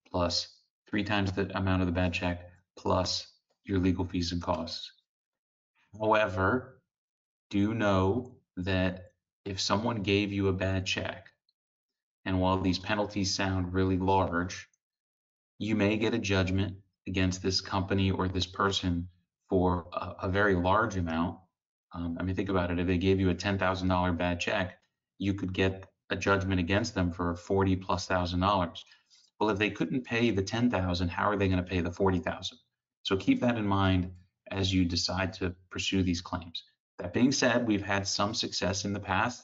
plus 0.10 0.48
three 0.88 1.04
times 1.04 1.32
the 1.32 1.56
amount 1.58 1.82
of 1.82 1.88
the 1.88 1.94
bad 1.94 2.14
check 2.14 2.50
plus 2.78 3.28
your 3.64 3.80
legal 3.80 4.06
fees 4.06 4.32
and 4.32 4.42
costs. 4.42 4.92
However, 6.00 6.82
do 7.50 7.74
know 7.74 8.36
that 8.58 9.12
if 9.46 9.60
someone 9.60 10.04
gave 10.04 10.32
you 10.32 10.48
a 10.48 10.54
bad 10.54 10.86
check, 10.86 11.28
and 12.26 12.40
while 12.40 12.62
these 12.62 12.80
penalties 12.80 13.34
sound 13.34 13.74
really 13.74 13.98
large, 13.98 14.68
you 15.58 15.76
may 15.76 15.98
get 15.98 16.14
a 16.14 16.20
judgment 16.20 16.78
against 17.08 17.42
this 17.42 17.62
company 17.62 18.12
or 18.12 18.28
this 18.28 18.46
person 18.46 19.08
for 19.50 19.88
a, 19.94 20.16
a 20.24 20.30
very 20.30 20.56
large 20.56 20.98
amount. 20.98 21.40
Um, 21.94 22.18
I 22.20 22.24
mean, 22.24 22.36
think 22.36 22.50
about 22.50 22.72
it. 22.72 22.80
If 22.80 22.88
they 22.88 22.98
gave 22.98 23.20
you 23.20 23.30
a 23.30 23.36
$10,000 23.36 24.18
bad 24.18 24.40
check, 24.40 24.78
you 25.18 25.34
could 25.34 25.54
get 25.54 25.91
a 26.12 26.16
judgment 26.16 26.60
against 26.60 26.94
them 26.94 27.12
for 27.12 27.36
forty 27.36 27.76
plus 27.76 28.06
thousand 28.06 28.42
dollars. 28.42 28.86
Well, 29.40 29.50
if 29.50 29.58
they 29.58 29.72
couldn't 29.72 30.04
pay 30.04 30.30
the 30.30 30.44
10,000, 30.44 31.10
how 31.10 31.28
are 31.28 31.36
they 31.36 31.48
going 31.48 31.58
to 31.58 31.68
pay 31.68 31.82
the 31.82 31.92
40,000? 31.92 32.60
So 33.02 33.18
keep 33.18 33.42
that 33.42 33.58
in 33.58 33.66
mind 33.66 34.12
as 34.52 34.72
you 34.72 34.86
decide 34.86 35.34
to 35.34 35.56
pursue 35.72 36.04
these 36.04 36.22
claims. 36.22 36.64
That 37.00 37.12
being 37.12 37.32
said, 37.32 37.68
we've 37.68 37.82
had 37.82 38.08
some 38.08 38.36
success 38.36 38.86
in 38.86 38.94
the 38.94 39.00
past 39.00 39.44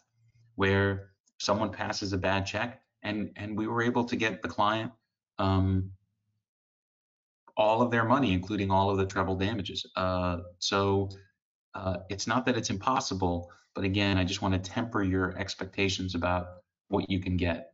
where 0.53 1.09
someone 1.39 1.71
passes 1.71 2.13
a 2.13 2.17
bad 2.17 2.45
check 2.45 2.79
and 3.03 3.31
and 3.35 3.57
we 3.57 3.67
were 3.67 3.81
able 3.81 4.03
to 4.05 4.15
get 4.15 4.41
the 4.41 4.47
client 4.47 4.91
um, 5.39 5.91
all 7.55 7.81
of 7.81 7.89
their 7.89 8.05
money, 8.05 8.33
including 8.33 8.69
all 8.69 8.89
of 8.89 8.97
the 8.97 9.05
treble 9.05 9.35
damages. 9.35 9.85
Uh, 9.95 10.39
so 10.59 11.09
uh, 11.73 11.97
it's 12.09 12.27
not 12.27 12.45
that 12.45 12.57
it's 12.57 12.69
impossible, 12.69 13.51
but 13.77 13.85
again, 13.85 14.17
I 14.17 14.23
just 14.23 14.41
want 14.41 14.55
to 14.55 14.71
temper 14.71 15.03
your 15.03 15.37
expectations 15.37 16.15
about 16.15 16.47
what 16.87 17.11
you 17.11 17.19
can 17.19 17.37
get. 17.37 17.73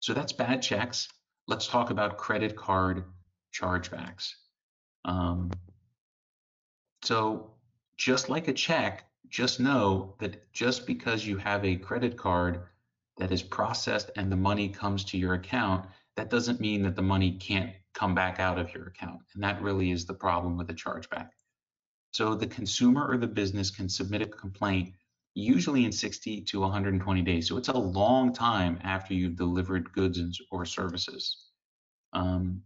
So 0.00 0.14
that's 0.14 0.32
bad 0.32 0.60
checks. 0.60 1.08
Let's 1.46 1.68
talk 1.68 1.90
about 1.90 2.18
credit 2.18 2.56
card 2.56 3.04
chargebacks. 3.54 4.32
Um, 5.04 5.52
so 7.04 7.52
just 7.96 8.30
like 8.30 8.48
a 8.48 8.52
check, 8.52 9.04
just 9.28 9.60
know 9.60 10.16
that 10.18 10.52
just 10.52 10.88
because 10.88 11.24
you 11.24 11.36
have 11.36 11.64
a 11.64 11.76
credit 11.76 12.16
card 12.16 12.62
that 13.18 13.30
is 13.30 13.44
processed 13.44 14.10
and 14.16 14.32
the 14.32 14.36
money 14.36 14.68
comes 14.68 15.04
to 15.04 15.18
your 15.18 15.34
account, 15.34 15.86
that 16.16 16.30
doesn't 16.30 16.58
mean 16.58 16.82
that 16.82 16.96
the 16.96 17.02
money 17.02 17.30
can't 17.38 17.70
come 17.94 18.12
back 18.12 18.40
out 18.40 18.58
of 18.58 18.74
your 18.74 18.88
account. 18.88 19.20
And 19.34 19.44
that 19.44 19.62
really 19.62 19.92
is 19.92 20.04
the 20.04 20.14
problem 20.14 20.56
with 20.56 20.68
a 20.68 20.74
chargeback. 20.74 21.28
So 22.12 22.34
the 22.34 22.46
consumer 22.46 23.06
or 23.06 23.16
the 23.16 23.26
business 23.26 23.70
can 23.70 23.88
submit 23.88 24.22
a 24.22 24.26
complaint 24.26 24.94
usually 25.34 25.86
in 25.86 25.92
60 25.92 26.42
to 26.42 26.60
120 26.60 27.22
days. 27.22 27.48
So 27.48 27.56
it's 27.56 27.68
a 27.68 27.76
long 27.76 28.34
time 28.34 28.78
after 28.84 29.14
you've 29.14 29.36
delivered 29.36 29.92
goods 29.92 30.40
or 30.50 30.66
services. 30.66 31.48
Um, 32.12 32.62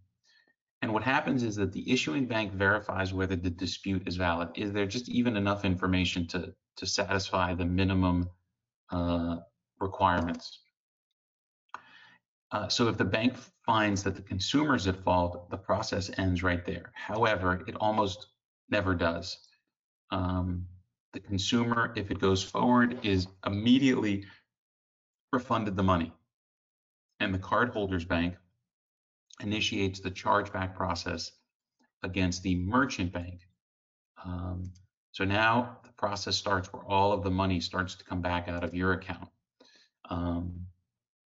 and 0.83 0.93
what 0.93 1.05
happens 1.05 1.45
is 1.45 1.57
that 1.57 1.73
the 1.73 1.91
issuing 1.91 2.27
bank 2.27 2.53
verifies 2.53 3.15
whether 3.15 3.37
the 3.37 3.51
dispute 3.51 4.03
is 4.07 4.17
valid. 4.17 4.49
Is 4.57 4.73
there 4.73 4.87
just 4.87 5.09
even 5.09 5.37
enough 5.37 5.65
information 5.65 6.27
to, 6.29 6.53
to 6.77 6.87
satisfy 6.87 7.55
the 7.55 7.65
minimum 7.65 8.29
uh, 8.91 9.37
requirements? 9.79 10.59
Uh, 12.51 12.69
so 12.69 12.89
if 12.89 12.97
the 12.97 13.05
bank 13.05 13.35
finds 13.65 14.03
that 14.03 14.17
the 14.17 14.23
consumer 14.23 14.75
is 14.75 14.87
at 14.87 15.03
fault, 15.03 15.51
the 15.51 15.57
process 15.57 16.11
ends 16.19 16.43
right 16.43 16.65
there. 16.65 16.93
However, 16.95 17.65
it 17.67 17.77
almost 17.77 18.27
never 18.71 18.95
does. 18.95 19.39
Um, 20.11 20.67
the 21.13 21.21
consumer, 21.21 21.93
if 21.97 22.11
it 22.11 22.21
goes 22.21 22.43
forward, 22.43 23.01
is 23.03 23.27
immediately 23.47 24.25
refunded 25.33 25.77
the 25.77 25.83
money. 25.83 26.13
And 27.21 27.33
the 27.33 27.39
cardholder's 27.39 28.05
bank 28.05 28.35
initiates 29.41 30.01
the 30.01 30.11
chargeback 30.11 30.75
process 30.75 31.33
against 32.03 32.43
the 32.43 32.55
merchant 32.57 33.13
bank. 33.13 33.41
Um, 34.25 34.73
so 35.13 35.25
now 35.25 35.79
the 35.85 35.93
process 35.93 36.37
starts 36.37 36.73
where 36.73 36.85
all 36.85 37.13
of 37.13 37.23
the 37.23 37.31
money 37.31 37.61
starts 37.61 37.95
to 37.95 38.05
come 38.05 38.21
back 38.21 38.49
out 38.49 38.65
of 38.65 38.75
your 38.75 38.93
account. 38.93 39.29
Um, 40.11 40.67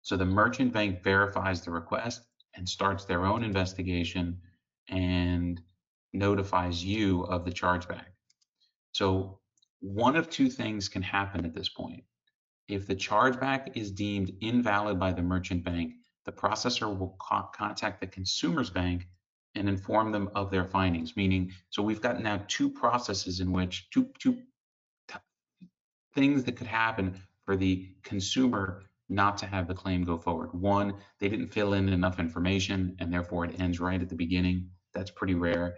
so 0.02 0.16
the 0.16 0.24
merchant 0.24 0.72
bank 0.72 1.02
verifies 1.02 1.62
the 1.62 1.70
request 1.70 2.22
and 2.54 2.68
starts 2.68 3.04
their 3.04 3.26
own 3.26 3.42
investigation 3.42 4.40
and 4.88 5.60
notifies 6.12 6.84
you 6.84 7.22
of 7.22 7.44
the 7.44 7.52
chargeback. 7.52 8.06
So 8.92 9.40
one 9.80 10.16
of 10.16 10.28
two 10.28 10.50
things 10.50 10.88
can 10.88 11.02
happen 11.02 11.44
at 11.44 11.54
this 11.54 11.68
point. 11.68 12.04
If 12.68 12.86
the 12.86 12.94
chargeback 12.94 13.76
is 13.76 13.90
deemed 13.90 14.32
invalid 14.40 14.98
by 14.98 15.12
the 15.12 15.22
merchant 15.22 15.64
bank, 15.64 15.94
the 16.24 16.32
processor 16.32 16.96
will 16.96 17.16
co 17.20 17.48
contact 17.54 18.00
the 18.00 18.06
consumer's 18.06 18.70
bank 18.70 19.08
and 19.54 19.68
inform 19.68 20.12
them 20.12 20.30
of 20.34 20.50
their 20.50 20.64
findings. 20.64 21.16
Meaning, 21.16 21.52
so 21.70 21.82
we've 21.82 22.00
got 22.00 22.22
now 22.22 22.44
two 22.46 22.70
processes 22.70 23.40
in 23.40 23.52
which 23.52 23.88
two 23.90 24.08
two 24.18 24.38
things 26.14 26.44
that 26.44 26.56
could 26.56 26.66
happen 26.66 27.20
for 27.44 27.56
the 27.56 27.88
consumer 28.02 28.82
not 29.08 29.38
to 29.38 29.46
have 29.46 29.66
the 29.66 29.74
claim 29.74 30.04
go 30.04 30.16
forward. 30.16 30.52
One, 30.52 30.94
they 31.18 31.28
didn't 31.28 31.48
fill 31.48 31.74
in 31.74 31.88
enough 31.88 32.18
information 32.18 32.96
and 33.00 33.12
therefore 33.12 33.44
it 33.44 33.60
ends 33.60 33.80
right 33.80 34.00
at 34.00 34.08
the 34.08 34.14
beginning. 34.14 34.70
That's 34.94 35.10
pretty 35.10 35.34
rare. 35.34 35.76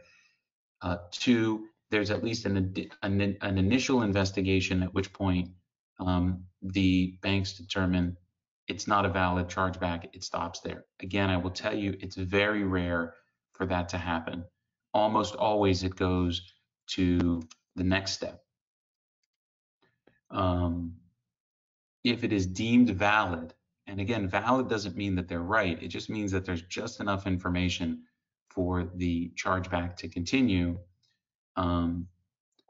Uh, 0.82 0.96
two, 1.12 1.66
there's 1.90 2.10
at 2.10 2.24
least 2.24 2.44
an, 2.44 2.74
an, 3.02 3.36
an, 3.40 3.58
initial 3.58 4.02
investigation 4.02 4.82
at 4.82 4.92
which 4.92 5.12
point 5.12 5.48
um, 6.00 6.42
the 6.62 7.18
banks 7.22 7.52
determine 7.52 8.16
it's 8.66 8.88
not 8.88 9.04
a 9.04 9.08
valid 9.08 9.48
chargeback, 9.48 10.06
it 10.12 10.24
stops 10.24 10.60
there. 10.60 10.84
Again, 11.00 11.30
I 11.30 11.36
will 11.36 11.50
tell 11.50 11.74
you, 11.74 11.96
it's 12.00 12.16
very 12.16 12.64
rare 12.64 13.14
for 13.52 13.66
that 13.66 13.88
to 13.90 13.98
happen. 13.98 14.44
Almost 14.94 15.36
always 15.36 15.84
it 15.84 15.94
goes 15.94 16.42
to 16.88 17.42
the 17.76 17.84
next 17.84 18.12
step. 18.12 18.42
Um, 20.30 20.94
if 22.04 22.24
it 22.24 22.32
is 22.32 22.46
deemed 22.46 22.90
valid, 22.90 23.54
and 23.86 24.00
again, 24.00 24.28
valid 24.28 24.68
doesn't 24.68 24.96
mean 24.96 25.14
that 25.16 25.28
they're 25.28 25.40
right, 25.40 25.80
it 25.82 25.88
just 25.88 26.10
means 26.10 26.32
that 26.32 26.44
there's 26.44 26.62
just 26.62 27.00
enough 27.00 27.26
information 27.26 28.02
for 28.54 28.90
the 28.96 29.32
chargeback 29.36 29.96
to 29.96 30.08
continue, 30.08 30.78
um, 31.56 32.06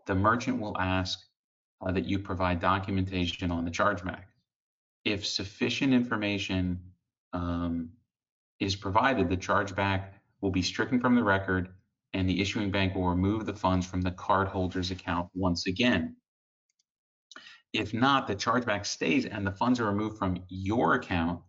the 0.06 0.14
merchant 0.14 0.60
will 0.60 0.76
ask 0.78 1.18
uh, 1.80 1.92
that 1.92 2.04
you 2.04 2.18
provide 2.18 2.60
documentation 2.60 3.50
on 3.50 3.64
the 3.64 3.70
chargeback. 3.70 4.24
If 5.04 5.26
sufficient 5.26 5.92
information 5.92 6.80
um, 7.32 7.90
is 8.60 8.76
provided, 8.76 9.28
the 9.28 9.36
chargeback 9.36 10.04
will 10.40 10.50
be 10.50 10.62
stricken 10.62 11.00
from 11.00 11.14
the 11.14 11.24
record 11.24 11.68
and 12.14 12.28
the 12.28 12.40
issuing 12.40 12.70
bank 12.70 12.94
will 12.94 13.08
remove 13.08 13.46
the 13.46 13.54
funds 13.54 13.86
from 13.86 14.02
the 14.02 14.10
cardholder's 14.10 14.90
account 14.90 15.28
once 15.34 15.66
again. 15.66 16.16
If 17.72 17.94
not, 17.94 18.26
the 18.26 18.36
chargeback 18.36 18.84
stays 18.84 19.24
and 19.24 19.46
the 19.46 19.52
funds 19.52 19.80
are 19.80 19.86
removed 19.86 20.18
from 20.18 20.38
your 20.48 20.94
account 20.94 21.40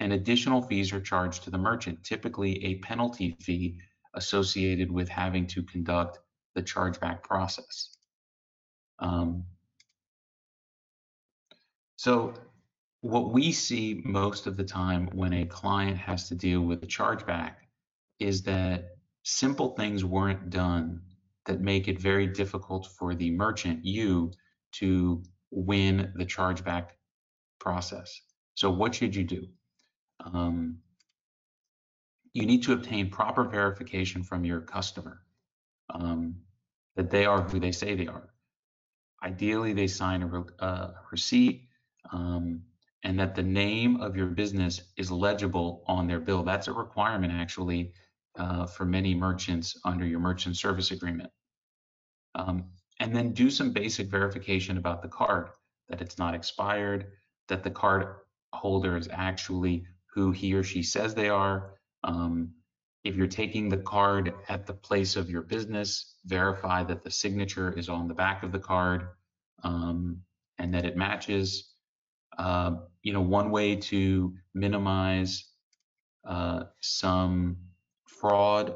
and 0.00 0.14
additional 0.14 0.62
fees 0.62 0.92
are 0.92 1.00
charged 1.00 1.44
to 1.44 1.50
the 1.50 1.58
merchant, 1.58 2.02
typically 2.02 2.64
a 2.64 2.76
penalty 2.76 3.36
fee 3.40 3.78
associated 4.14 4.90
with 4.90 5.08
having 5.08 5.46
to 5.46 5.62
conduct 5.62 6.18
the 6.54 6.62
chargeback 6.62 7.22
process. 7.22 7.96
Um, 8.98 9.44
so 11.96 12.34
what 13.02 13.32
we 13.32 13.52
see 13.52 14.00
most 14.04 14.46
of 14.46 14.56
the 14.56 14.64
time 14.64 15.08
when 15.12 15.34
a 15.34 15.46
client 15.46 15.98
has 15.98 16.28
to 16.28 16.34
deal 16.34 16.62
with 16.62 16.82
a 16.82 16.86
chargeback 16.86 17.54
is 18.18 18.42
that 18.42 18.96
simple 19.22 19.74
things 19.76 20.04
weren't 20.04 20.50
done 20.50 21.02
that 21.46 21.60
make 21.60 21.88
it 21.88 21.98
very 21.98 22.26
difficult 22.26 22.86
for 22.98 23.14
the 23.14 23.30
merchant, 23.30 23.84
you, 23.84 24.32
to 24.72 25.22
win 25.50 26.12
the 26.16 26.26
chargeback 26.26 26.88
process. 27.58 28.20
So 28.54 28.70
what 28.70 28.94
should 28.94 29.14
you 29.14 29.24
do? 29.24 29.46
Um, 30.24 30.78
you 32.32 32.46
need 32.46 32.62
to 32.64 32.72
obtain 32.72 33.10
proper 33.10 33.44
verification 33.44 34.22
from 34.22 34.44
your 34.44 34.60
customer 34.60 35.22
um, 35.92 36.36
that 36.96 37.10
they 37.10 37.24
are 37.24 37.42
who 37.42 37.58
they 37.58 37.72
say 37.72 37.94
they 37.94 38.06
are. 38.06 38.28
Ideally, 39.22 39.72
they 39.72 39.86
sign 39.86 40.22
a, 40.22 40.26
re 40.26 40.42
uh, 40.60 40.88
receipt 41.10 41.68
um, 42.12 42.62
and 43.02 43.18
that 43.18 43.34
the 43.34 43.42
name 43.42 44.00
of 44.00 44.16
your 44.16 44.26
business 44.26 44.82
is 44.96 45.10
legible 45.10 45.82
on 45.86 46.06
their 46.06 46.20
bill. 46.20 46.42
That's 46.42 46.68
a 46.68 46.72
requirement 46.72 47.32
actually 47.32 47.92
uh, 48.38 48.66
for 48.66 48.84
many 48.84 49.14
merchants 49.14 49.78
under 49.84 50.06
your 50.06 50.20
merchant 50.20 50.56
service 50.56 50.90
agreement. 50.90 51.30
Um, 52.34 52.64
and 53.00 53.14
then 53.16 53.32
do 53.32 53.50
some 53.50 53.72
basic 53.72 54.08
verification 54.08 54.76
about 54.76 55.02
the 55.02 55.08
card, 55.08 55.48
that 55.88 56.00
it's 56.00 56.18
not 56.18 56.34
expired, 56.34 57.06
that 57.48 57.64
the 57.64 57.70
card 57.70 58.16
holder 58.52 58.96
is 58.96 59.08
actually 59.10 59.84
who 60.12 60.32
he 60.32 60.54
or 60.54 60.62
she 60.62 60.82
says 60.82 61.14
they 61.14 61.28
are. 61.28 61.74
Um, 62.04 62.52
if 63.04 63.16
you're 63.16 63.26
taking 63.26 63.68
the 63.68 63.78
card 63.78 64.34
at 64.48 64.66
the 64.66 64.74
place 64.74 65.16
of 65.16 65.30
your 65.30 65.42
business, 65.42 66.16
verify 66.26 66.82
that 66.84 67.02
the 67.02 67.10
signature 67.10 67.72
is 67.72 67.88
on 67.88 68.08
the 68.08 68.14
back 68.14 68.42
of 68.42 68.52
the 68.52 68.58
card 68.58 69.08
um, 69.62 70.20
and 70.58 70.74
that 70.74 70.84
it 70.84 70.96
matches. 70.96 71.72
Uh, 72.36 72.76
you 73.02 73.12
know, 73.12 73.20
one 73.20 73.50
way 73.50 73.76
to 73.76 74.34
minimize 74.54 75.44
uh, 76.26 76.64
some 76.80 77.56
fraud 78.06 78.74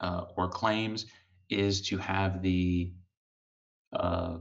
uh, 0.00 0.24
or 0.36 0.48
claims 0.48 1.06
is 1.50 1.80
to 1.88 1.98
have 1.98 2.42
the 2.42 2.92
uh, 3.92 4.38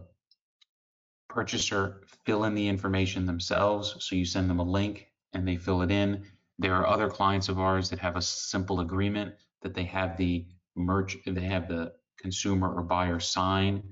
purchaser 1.29 2.03
fill 2.25 2.43
in 2.43 2.53
the 2.55 2.67
information 2.67 3.25
themselves. 3.25 3.95
So 3.99 4.15
you 4.15 4.25
send 4.25 4.49
them 4.49 4.59
a 4.59 4.63
link 4.63 5.07
and 5.35 5.47
they 5.47 5.57
fill 5.57 5.81
it 5.81 5.91
in. 5.91 6.23
There 6.57 6.73
are 6.73 6.87
other 6.87 7.09
clients 7.09 7.49
of 7.49 7.59
ours 7.59 7.89
that 7.89 7.99
have 7.99 8.15
a 8.15 8.21
simple 8.21 8.79
agreement 8.79 9.35
that 9.61 9.73
they 9.75 9.83
have 9.83 10.17
the 10.17 10.47
merch, 10.75 11.17
they 11.25 11.41
have 11.41 11.67
the 11.67 11.93
consumer 12.17 12.73
or 12.73 12.81
buyer 12.81 13.19
sign, 13.19 13.83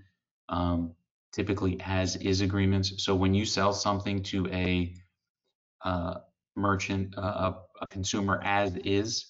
um, 0.49 0.93
typically 1.33 1.79
as 1.81 2.15
is 2.15 2.41
agreements. 2.41 3.03
So 3.03 3.13
when 3.15 3.33
you 3.33 3.45
sell 3.45 3.73
something 3.73 4.23
to 4.23 4.47
a 4.47 4.95
uh, 5.83 6.15
merchant, 6.55 7.17
uh, 7.17 7.53
a, 7.81 7.87
consumer 7.87 8.39
as 8.43 8.75
is, 8.77 9.25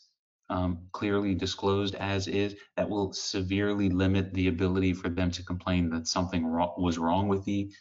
um, 0.50 0.78
clearly 0.92 1.34
disclosed 1.34 1.96
as 1.96 2.28
is, 2.28 2.56
that 2.78 2.88
will 2.88 3.12
severely 3.14 3.90
limit 3.90 4.32
the 4.34 4.48
ability 4.48 4.94
for 4.94 5.10
them 5.10 5.32
to 5.32 5.44
complain 5.44 5.90
that 5.90 6.08
something 6.08 6.46
wrong, 6.46 6.76
was 6.78 7.00
wrong 7.00 7.28
with 7.28 7.44
the 7.46 7.72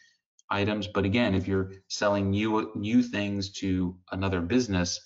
items. 0.49 0.87
But 0.87 1.05
again, 1.05 1.35
if 1.35 1.47
you're 1.47 1.71
selling 1.87 2.31
new 2.31 2.71
new 2.75 3.01
things 3.01 3.51
to 3.53 3.97
another 4.11 4.41
business 4.41 4.99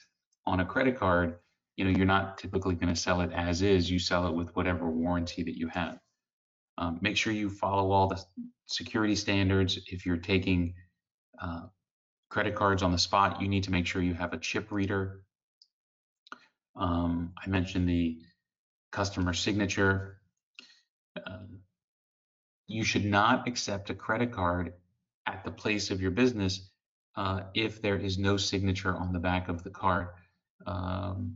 on 0.45 0.59
a 0.59 0.65
credit 0.65 0.97
card, 0.97 1.39
you 1.75 1.85
know 1.85 1.91
you're 1.91 2.05
not 2.05 2.37
typically 2.37 2.75
going 2.75 2.93
to 2.93 2.99
sell 2.99 3.21
it 3.21 3.31
as 3.33 3.61
is. 3.61 3.89
You 3.89 3.99
sell 3.99 4.27
it 4.27 4.33
with 4.33 4.55
whatever 4.55 4.89
warranty 4.89 5.43
that 5.43 5.57
you 5.57 5.67
have. 5.69 5.99
Um, 6.77 6.99
make 7.01 7.17
sure 7.17 7.33
you 7.33 7.49
follow 7.49 7.91
all 7.91 8.07
the 8.07 8.21
security 8.67 9.15
standards. 9.15 9.79
If 9.87 10.05
you're 10.05 10.17
taking 10.17 10.75
uh, 11.41 11.63
credit 12.29 12.55
cards 12.55 12.83
on 12.83 12.91
the 12.91 12.97
spot, 12.97 13.41
you 13.41 13.47
need 13.47 13.63
to 13.63 13.71
make 13.71 13.87
sure 13.87 14.01
you 14.01 14.13
have 14.13 14.33
a 14.33 14.37
chip 14.37 14.71
reader. 14.71 15.21
Um, 16.75 17.33
I 17.43 17.49
mentioned 17.49 17.89
the 17.89 18.19
customer 18.91 19.33
signature. 19.33 20.19
Um, 21.25 21.61
you 22.67 22.83
should 22.83 23.05
not 23.05 23.47
accept 23.47 23.89
a 23.89 23.95
credit 23.95 24.31
card 24.31 24.73
at 25.27 25.43
the 25.43 25.51
place 25.51 25.91
of 25.91 26.01
your 26.01 26.11
business 26.11 26.71
uh, 27.15 27.41
if 27.53 27.81
there 27.81 27.97
is 27.97 28.17
no 28.17 28.37
signature 28.37 28.95
on 28.95 29.11
the 29.11 29.19
back 29.19 29.49
of 29.49 29.63
the 29.63 29.69
card. 29.69 30.07
Um, 30.65 31.35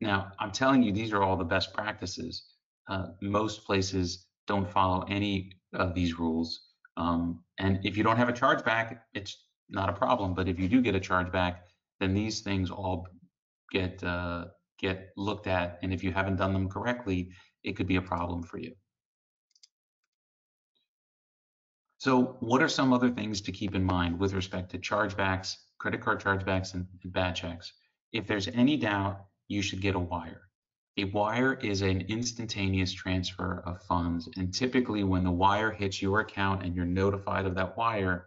now, 0.00 0.32
I'm 0.38 0.50
telling 0.50 0.82
you, 0.82 0.92
these 0.92 1.12
are 1.12 1.22
all 1.22 1.36
the 1.36 1.44
best 1.44 1.72
practices. 1.72 2.44
Uh, 2.88 3.08
most 3.22 3.64
places 3.64 4.26
don't 4.46 4.70
follow 4.70 5.04
any 5.08 5.52
of 5.72 5.94
these 5.94 6.18
rules. 6.18 6.60
Um, 6.96 7.42
and 7.58 7.80
if 7.84 7.96
you 7.96 8.02
don't 8.02 8.16
have 8.16 8.28
a 8.28 8.32
chargeback, 8.32 8.98
it's 9.14 9.36
not 9.68 9.88
a 9.88 9.92
problem. 9.92 10.34
But 10.34 10.48
if 10.48 10.58
you 10.58 10.68
do 10.68 10.80
get 10.80 10.94
a 10.94 11.00
chargeback, 11.00 11.56
then 12.00 12.14
these 12.14 12.40
things 12.40 12.70
all 12.70 13.06
get 13.72 14.02
uh, 14.04 14.46
get 14.78 15.10
looked 15.16 15.46
at. 15.46 15.78
And 15.82 15.92
if 15.92 16.04
you 16.04 16.12
haven't 16.12 16.36
done 16.36 16.52
them 16.52 16.68
correctly, 16.68 17.30
it 17.62 17.76
could 17.76 17.86
be 17.86 17.96
a 17.96 18.02
problem 18.02 18.42
for 18.42 18.58
you. 18.58 18.74
So 22.04 22.36
what 22.40 22.62
are 22.62 22.68
some 22.68 22.92
other 22.92 23.08
things 23.08 23.40
to 23.40 23.50
keep 23.50 23.74
in 23.74 23.82
mind 23.82 24.20
with 24.20 24.34
respect 24.34 24.70
to 24.72 24.78
chargebacks, 24.78 25.56
credit 25.78 26.02
card 26.02 26.20
chargebacks, 26.20 26.74
and, 26.74 26.86
bad 27.06 27.34
checks? 27.34 27.72
If 28.12 28.26
there's 28.26 28.46
any 28.48 28.76
doubt, 28.76 29.24
you 29.48 29.62
should 29.62 29.80
get 29.80 29.94
a 29.94 29.98
wire. 29.98 30.42
A 30.98 31.04
wire 31.04 31.54
is 31.54 31.80
an 31.80 32.02
instantaneous 32.02 32.92
transfer 32.92 33.62
of 33.64 33.82
funds. 33.84 34.28
And 34.36 34.52
typically 34.52 35.02
when 35.02 35.24
the 35.24 35.30
wire 35.30 35.70
hits 35.70 36.02
your 36.02 36.20
account 36.20 36.62
and 36.62 36.76
you're 36.76 36.84
notified 36.84 37.46
of 37.46 37.54
that 37.54 37.74
wire, 37.74 38.26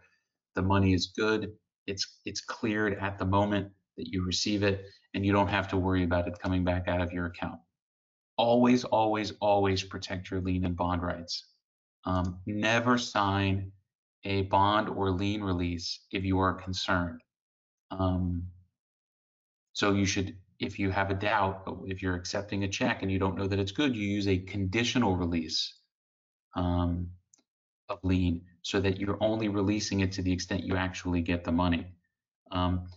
the 0.56 0.62
money 0.62 0.92
is 0.92 1.12
good. 1.16 1.52
It's, 1.86 2.18
it's 2.24 2.40
cleared 2.40 2.98
at 2.98 3.16
the 3.16 3.26
moment 3.26 3.70
that 3.96 4.08
you 4.08 4.24
receive 4.24 4.64
it 4.64 4.86
and 5.14 5.24
you 5.24 5.30
don't 5.30 5.46
have 5.46 5.68
to 5.68 5.76
worry 5.76 6.02
about 6.02 6.26
it 6.26 6.36
coming 6.40 6.64
back 6.64 6.88
out 6.88 7.00
of 7.00 7.12
your 7.12 7.26
account. 7.26 7.60
Always, 8.36 8.82
always, 8.82 9.34
always 9.40 9.84
protect 9.84 10.32
your 10.32 10.40
lien 10.40 10.64
and 10.64 10.76
bond 10.76 11.00
rights. 11.00 11.44
Um, 12.04 12.38
never 12.46 12.98
sign 12.98 13.72
a 14.24 14.42
bond 14.42 14.88
or 14.88 15.10
lien 15.10 15.42
release 15.42 16.00
if 16.10 16.24
you 16.24 16.38
are 16.38 16.54
concerned. 16.54 17.20
Um, 17.90 18.44
so 19.72 19.92
you 19.92 20.06
should 20.06 20.36
if 20.60 20.78
you 20.78 20.90
have 20.90 21.10
a 21.10 21.14
doubt, 21.14 21.62
if 21.86 22.02
you're 22.02 22.16
accepting 22.16 22.64
a 22.64 22.68
check 22.68 23.02
and 23.02 23.12
you 23.12 23.18
don't 23.18 23.36
know 23.36 23.46
that 23.46 23.60
it's 23.60 23.72
good, 23.72 23.94
you 23.94 24.06
use 24.06 24.26
a 24.26 24.38
conditional 24.38 25.16
release 25.16 25.72
um, 26.56 27.08
of 27.88 27.98
lien 28.02 28.42
so 28.62 28.80
that 28.80 28.98
you're 28.98 29.22
only 29.22 29.48
releasing 29.48 30.00
it 30.00 30.12
to 30.12 30.22
the 30.22 30.32
extent 30.32 30.64
you 30.64 30.76
actually 30.76 31.22
get 31.22 31.44
the 31.44 31.52
money. 31.52 31.86
Um, 32.50 32.88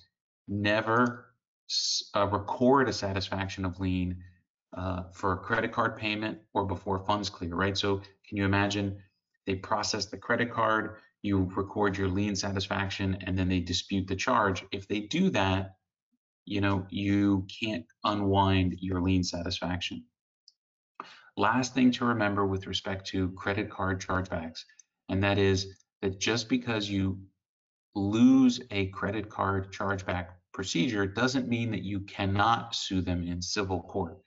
never 0.48 1.34
uh, 2.16 2.28
record 2.28 2.90
a 2.90 2.94
satisfaction 2.94 3.64
of 3.64 3.80
lien 3.80 4.24
uh, 4.76 5.04
for 5.14 5.34
a 5.34 5.38
credit 5.38 5.72
card 5.72 5.98
payment 5.98 6.40
or 6.54 6.66
before 6.66 7.00
funds 7.06 7.30
clear, 7.30 7.56
right? 7.56 7.78
So 7.78 7.98
can 8.28 8.38
you 8.38 8.46
imagine 8.46 8.98
they 9.46 9.56
process 9.56 10.06
the 10.06 10.18
credit 10.18 10.52
card, 10.52 10.98
you 11.22 11.52
record 11.56 11.98
your 11.98 12.08
lien 12.08 12.36
satisfaction, 12.36 13.18
and 13.26 13.38
then 13.38 13.50
they 13.50 13.60
dispute 13.60 14.08
the 14.08 14.16
charge. 14.16 14.64
If 14.72 14.88
they 14.88 15.02
do 15.02 15.30
that, 15.32 15.76
you 16.46 16.62
know, 16.62 16.86
you 16.90 17.46
can't 17.62 17.86
unwind 18.04 18.78
your 18.80 19.02
lien 19.02 19.24
satisfaction. 19.24 20.06
Last 21.38 21.74
thing 21.74 21.92
to 21.92 22.06
remember 22.06 22.46
with 22.46 22.68
respect 22.68 23.08
to 23.08 23.32
credit 23.32 23.70
card 23.70 24.02
chargebacks, 24.02 24.62
and 25.10 25.24
that 25.24 25.38
is 25.38 25.76
that 26.02 26.20
just 26.20 26.50
because 26.50 26.90
you 26.90 27.20
lose 27.96 28.60
a 28.72 28.88
credit 28.88 29.30
card 29.30 29.72
chargeback 29.74 30.28
procedure 30.54 31.06
doesn't 31.06 31.48
mean 31.48 31.72
that 31.72 31.84
you 31.84 32.02
cannot 32.02 32.76
sue 32.76 33.02
them 33.02 33.28
in 33.28 33.42
civil 33.42 33.82
court. 33.82 34.18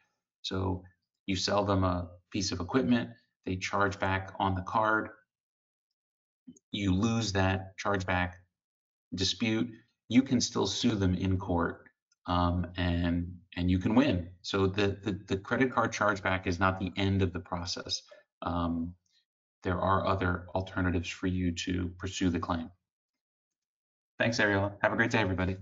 So 0.44 0.84
you 1.26 1.36
sell 1.36 1.64
them 1.64 1.84
a 1.84 2.10
piece 2.30 2.52
of 2.52 2.60
equipment, 2.60 3.10
they 3.46 3.56
charge 3.56 3.98
back 3.98 4.34
on 4.38 4.54
the 4.54 4.62
card, 4.62 5.08
you 6.70 6.94
lose 6.94 7.32
that 7.32 7.78
chargeback 7.82 8.34
dispute, 9.14 9.70
you 10.08 10.22
can 10.22 10.40
still 10.40 10.66
sue 10.66 10.94
them 10.94 11.14
in 11.14 11.38
court 11.38 11.88
um, 12.26 12.66
and 12.76 13.34
and 13.56 13.70
you 13.70 13.78
can 13.78 13.94
win. 13.94 14.28
So 14.42 14.66
the, 14.66 14.98
the, 15.02 15.18
the 15.28 15.36
credit 15.36 15.72
card 15.72 15.92
chargeback 15.92 16.46
is 16.46 16.58
not 16.58 16.80
the 16.80 16.92
end 16.96 17.22
of 17.22 17.32
the 17.32 17.38
process. 17.38 18.02
Um, 18.42 18.94
there 19.62 19.80
are 19.80 20.06
other 20.06 20.46
alternatives 20.54 21.08
for 21.08 21.28
you 21.28 21.52
to 21.52 21.90
pursue 21.98 22.30
the 22.30 22.40
claim. 22.40 22.68
Thanks, 24.18 24.38
Ariella. 24.38 24.72
Have 24.82 24.92
a 24.92 24.96
great 24.96 25.12
day, 25.12 25.18
everybody. 25.18 25.56